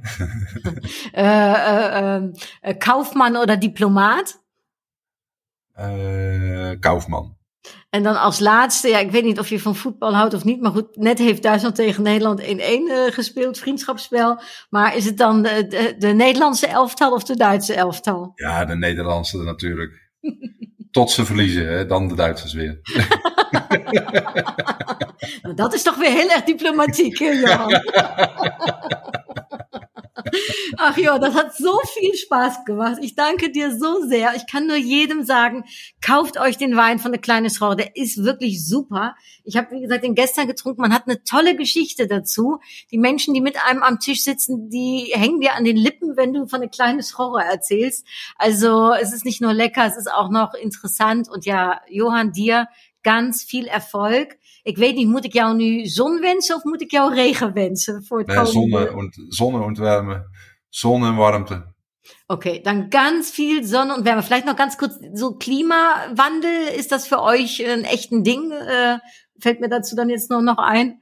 Kaufmann 2.77 3.37
oder 3.37 3.59
Diplomaat? 3.59 4.39
Kaufmann. 6.79 7.40
En 7.91 8.03
dan 8.03 8.19
als 8.19 8.39
laatste, 8.39 8.87
ja, 8.87 8.99
ik 8.99 9.11
weet 9.11 9.23
niet 9.23 9.39
of 9.39 9.49
je 9.49 9.59
van 9.59 9.75
voetbal 9.75 10.15
houdt 10.15 10.33
of 10.33 10.43
niet, 10.43 10.61
maar 10.61 10.71
goed, 10.71 10.95
net 10.95 11.19
heeft 11.19 11.43
Duitsland 11.43 11.75
tegen 11.75 12.03
Nederland 12.03 12.41
1-1 12.41 12.45
uh, 12.45 13.05
eh, 13.05 13.13
gespeeld, 13.13 13.59
vriendschapsspel. 13.59 14.41
Maar 14.69 14.95
is 14.95 15.05
het 15.05 15.17
dan 15.17 15.41
de, 15.41 15.67
de, 15.67 15.95
de, 15.97 16.07
Nederlandse 16.07 16.67
elftal 16.67 17.11
of 17.11 17.23
de 17.23 17.35
Duitse 17.35 17.73
elftal? 17.73 18.31
Ja, 18.35 18.65
de 18.65 18.75
Nederlandse 18.75 19.37
natuurlijk. 19.37 20.09
Tot 20.91 21.11
ze 21.11 21.25
verliezen, 21.25 21.67
hè, 21.67 21.85
dan 21.85 22.07
de 22.07 22.15
Duitsers 22.15 22.53
weer. 22.53 22.79
nou, 25.41 25.55
dat 25.55 25.73
is 25.73 25.83
toch 25.83 25.95
weer 25.95 26.11
heel 26.11 26.29
erg 26.29 26.43
diplomatiek, 26.43 27.19
hè, 27.19 27.29
Johan? 27.29 27.69
Ach 30.77 30.97
ja, 30.97 31.17
das 31.19 31.35
hat 31.35 31.55
so 31.55 31.79
viel 31.93 32.13
Spaß 32.15 32.65
gemacht. 32.65 32.97
Ich 33.01 33.15
danke 33.15 33.51
dir 33.51 33.77
so 33.77 34.01
sehr. 34.05 34.33
Ich 34.35 34.45
kann 34.47 34.67
nur 34.67 34.75
jedem 34.75 35.23
sagen, 35.23 35.63
kauft 36.01 36.39
euch 36.39 36.57
den 36.57 36.75
Wein 36.75 36.99
von 36.99 37.11
der 37.11 37.21
kleine 37.21 37.49
Frau. 37.49 37.75
Der 37.75 37.95
ist 37.95 38.23
wirklich 38.23 38.65
super. 38.65 39.15
Ich 39.43 39.57
habe, 39.57 39.71
wie 39.71 39.81
gesagt, 39.81 40.03
den 40.03 40.15
gestern 40.15 40.47
getrunken. 40.47 40.81
Man 40.81 40.93
hat 40.93 41.07
eine 41.07 41.23
tolle 41.23 41.55
Geschichte 41.55 42.07
dazu. 42.07 42.59
Die 42.91 42.97
Menschen, 42.97 43.33
die 43.33 43.41
mit 43.41 43.57
einem 43.65 43.83
am 43.83 43.99
Tisch 43.99 44.23
sitzen, 44.23 44.69
die 44.69 45.11
hängen 45.13 45.39
dir 45.39 45.55
an 45.55 45.63
den 45.63 45.77
Lippen, 45.77 46.17
wenn 46.17 46.33
du 46.33 46.47
von 46.47 46.61
der 46.61 46.69
kleine 46.69 47.03
Frau 47.03 47.37
erzählst. 47.37 48.05
Also 48.37 48.93
es 48.93 49.13
ist 49.13 49.25
nicht 49.25 49.41
nur 49.41 49.53
lecker, 49.53 49.85
es 49.85 49.97
ist 49.97 50.11
auch 50.11 50.29
noch 50.29 50.53
interessant. 50.53 51.29
Und 51.29 51.45
ja, 51.45 51.81
Johann, 51.89 52.33
dir 52.33 52.67
ganz 53.03 53.43
viel 53.43 53.67
Erfolg. 53.67 54.37
Ik 54.63 54.77
weet 54.77 54.95
niet, 54.95 55.07
moet 55.07 55.25
ik 55.25 55.33
jou 55.33 55.55
nu 55.55 55.85
zon 55.85 56.19
wensen 56.19 56.55
of 56.55 56.63
moet 56.63 56.81
ik 56.81 56.91
jou 56.91 57.13
regen 57.13 57.53
wensen 57.53 58.03
voor 58.03 58.17
het 58.17 58.27
Nee? 58.27 58.45
Sonne 58.45 58.91
und, 58.91 59.15
Sonne 59.29 59.63
und 59.63 59.77
Wärme. 59.77 60.25
Sonne 60.69 61.09
und 61.09 61.17
Warmte. 61.17 61.63
Okay, 62.27 62.61
dann 62.61 62.89
ganz 62.89 63.31
viel 63.31 63.63
Sonne 63.63 63.95
und 63.95 64.05
Wärme. 64.05 64.23
Vielleicht 64.23 64.45
noch 64.45 64.55
ganz 64.55 64.77
kurz, 64.77 64.93
so 65.13 65.35
Klimawandel, 65.35 66.67
ist 66.77 66.91
das 66.91 67.07
für 67.07 67.21
euch 67.21 67.65
ein 67.65 67.83
echten 67.83 68.23
Ding? 68.23 68.51
Äh, 68.51 68.99
fällt 69.39 69.59
mir 69.59 69.69
dazu 69.69 69.95
dann 69.95 70.09
jetzt 70.09 70.29
nur 70.29 70.41
noch 70.41 70.57
ein. 70.57 71.01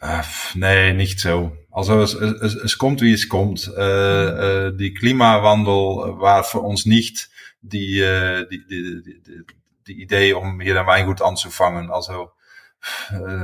Äh, 0.00 0.22
nee, 0.54 0.92
nicht 0.92 1.20
so. 1.20 1.52
Also 1.70 2.00
es, 2.00 2.14
es, 2.14 2.54
es 2.54 2.78
kommt 2.78 3.00
wie 3.00 3.12
es 3.12 3.28
kommt. 3.28 3.70
Äh, 3.76 4.68
äh, 4.68 4.76
die 4.76 4.94
Klimawandel 4.94 6.20
war 6.20 6.42
für 6.42 6.60
uns 6.60 6.86
nicht 6.86 7.30
die, 7.60 8.00
äh, 8.00 8.46
die, 8.48 8.66
die, 8.66 9.02
die, 9.02 9.22
die, 9.22 9.44
die 9.86 10.02
Idee, 10.02 10.32
um 10.34 10.60
hier 10.60 10.78
ein 10.80 10.86
Weingut 10.86 11.22
anzufangen. 11.22 11.90
Also 11.90 12.30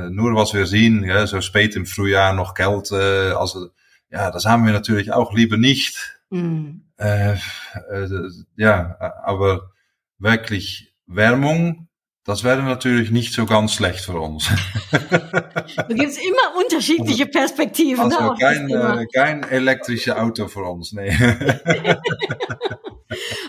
nur 0.09 0.35
was 0.35 0.53
wir 0.53 0.65
sehen, 0.65 1.03
ja, 1.03 1.27
so 1.27 1.41
spät 1.41 1.75
im 1.75 1.85
Frühjahr 1.85 2.33
noch 2.33 2.53
Geld, 2.53 2.91
äh, 2.91 3.31
also 3.31 3.69
ja, 4.09 4.31
das 4.31 4.45
haben 4.45 4.65
wir 4.65 4.73
natürlich 4.73 5.11
auch 5.11 5.33
lieber 5.33 5.57
nicht. 5.57 6.19
Mm. 6.29 6.81
Äh, 6.97 7.33
äh, 7.33 8.29
ja, 8.55 8.97
aber 9.23 9.71
wirklich 10.17 10.93
Wärmung, 11.05 11.86
das 12.27 12.43
wäre 12.43 12.61
natürlich 12.61 13.09
nicht 13.09 13.33
so 13.33 13.45
ganz 13.45 13.73
schlecht 13.73 14.01
für 14.01 14.19
uns. 14.19 14.49
Da 14.91 15.83
gibt's 15.87 16.17
immer 16.17 16.61
unterschiedliche 16.61 17.25
Perspektiven. 17.25 18.09
ne, 18.09 18.17
Also 18.19 18.29
das 18.31 18.39
kein, 18.39 18.69
äh, 18.69 19.05
kein 19.13 19.43
elektrisches 19.43 20.13
Auto 20.13 20.49
für 20.49 20.63
uns, 20.63 20.91
nee. 20.91 21.09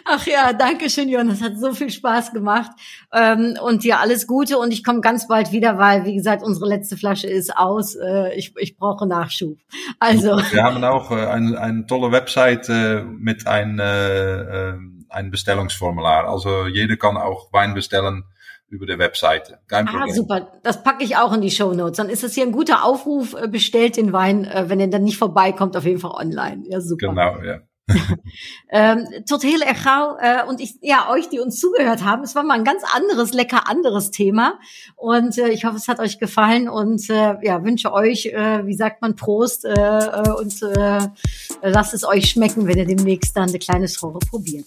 Ach 0.04 0.24
ja, 0.28 0.52
danke 0.52 0.88
schön, 0.88 1.08
Jonas. 1.08 1.42
Hat 1.42 1.58
so 1.58 1.72
viel 1.72 1.90
Spaß 1.90 2.32
gemacht. 2.32 2.70
Ähm, 3.12 3.58
und 3.60 3.82
dir 3.82 3.98
alles 3.98 4.28
Gute. 4.28 4.58
Und 4.58 4.70
ich 4.72 4.84
komme 4.84 5.00
ganz 5.00 5.26
bald 5.26 5.50
wieder, 5.50 5.76
weil, 5.76 6.04
wie 6.04 6.14
gesagt, 6.14 6.44
unsere 6.44 6.68
letzte 6.68 6.96
Flasche 6.96 7.26
ist 7.26 7.56
aus. 7.56 7.96
Äh, 7.96 8.34
ich, 8.36 8.54
ich 8.58 8.76
brauche 8.76 9.08
Nachschub. 9.08 9.58
Also, 9.98 10.38
Wir 10.52 10.62
haben 10.62 10.84
auch 10.84 11.10
äh, 11.10 11.26
eine, 11.26 11.60
eine 11.60 11.84
tolle 11.86 12.12
Website 12.12 12.68
äh, 12.68 13.02
mit 13.02 13.48
ein, 13.48 13.80
äh, 13.80 14.70
äh, 14.70 14.74
ein 15.08 15.32
Bestellungsformular. 15.32 16.28
Also 16.28 16.66
jeder 16.68 16.96
kann 16.96 17.16
auch 17.16 17.52
Wein 17.52 17.74
bestellen 17.74 18.22
über 18.68 18.86
die 18.86 18.98
Webseite. 18.98 19.60
Kein 19.66 19.88
ah, 19.88 19.92
Problem. 19.92 20.14
super. 20.14 20.52
Das 20.62 20.82
packe 20.82 21.04
ich 21.04 21.16
auch 21.16 21.32
in 21.32 21.40
die 21.40 21.50
Show 21.50 21.72
Notes. 21.72 21.96
Dann 21.96 22.08
ist 22.10 22.22
das 22.22 22.34
hier 22.34 22.44
ein 22.44 22.52
guter 22.52 22.84
Aufruf. 22.84 23.34
äh, 23.34 23.48
Bestellt 23.48 23.96
den 23.96 24.12
Wein, 24.12 24.44
äh, 24.44 24.68
wenn 24.68 24.80
er 24.80 24.88
dann 24.88 25.04
nicht 25.04 25.18
vorbeikommt, 25.18 25.76
auf 25.76 25.84
jeden 25.84 26.00
Fall 26.00 26.12
online. 26.12 26.64
Ja, 26.68 26.80
super. 26.80 27.08
Genau, 27.08 27.42
ja. 27.42 27.60
Ähm, 28.70 29.06
tot 29.26 29.42
heel 29.42 29.62
erg 29.62 29.82
gauw. 29.82 30.18
Äh, 30.20 30.46
und 30.46 30.60
ich, 30.60 30.76
ja, 30.82 31.10
euch, 31.10 31.30
die 31.30 31.40
uns 31.40 31.58
zugehört 31.58 32.04
haben, 32.04 32.22
es 32.22 32.34
war 32.34 32.42
mal 32.42 32.54
ein 32.58 32.64
ganz 32.64 32.82
anderes, 32.94 33.32
lecker 33.32 33.66
anderes 33.66 34.10
Thema. 34.10 34.58
Und 34.94 35.38
äh, 35.38 35.48
ich 35.48 35.64
hoffe, 35.64 35.76
es 35.76 35.88
hat 35.88 35.98
euch 35.98 36.18
gefallen 36.18 36.68
und 36.68 37.08
äh, 37.08 37.36
ja, 37.40 37.64
wünsche 37.64 37.92
euch, 37.92 38.26
äh, 38.26 38.66
wie 38.66 38.74
sagt 38.74 39.00
man, 39.00 39.16
Prost 39.16 39.64
äh, 39.64 39.72
äh, 39.72 40.30
und 40.32 40.62
äh, 40.62 41.08
lasst 41.62 41.94
es 41.94 42.04
euch 42.04 42.28
schmecken, 42.28 42.66
wenn 42.66 42.76
ihr 42.76 42.84
demnächst 42.84 43.34
dann 43.34 43.48
eine 43.48 43.58
kleine 43.58 43.88
Schrolle 43.88 44.18
probiert. 44.18 44.66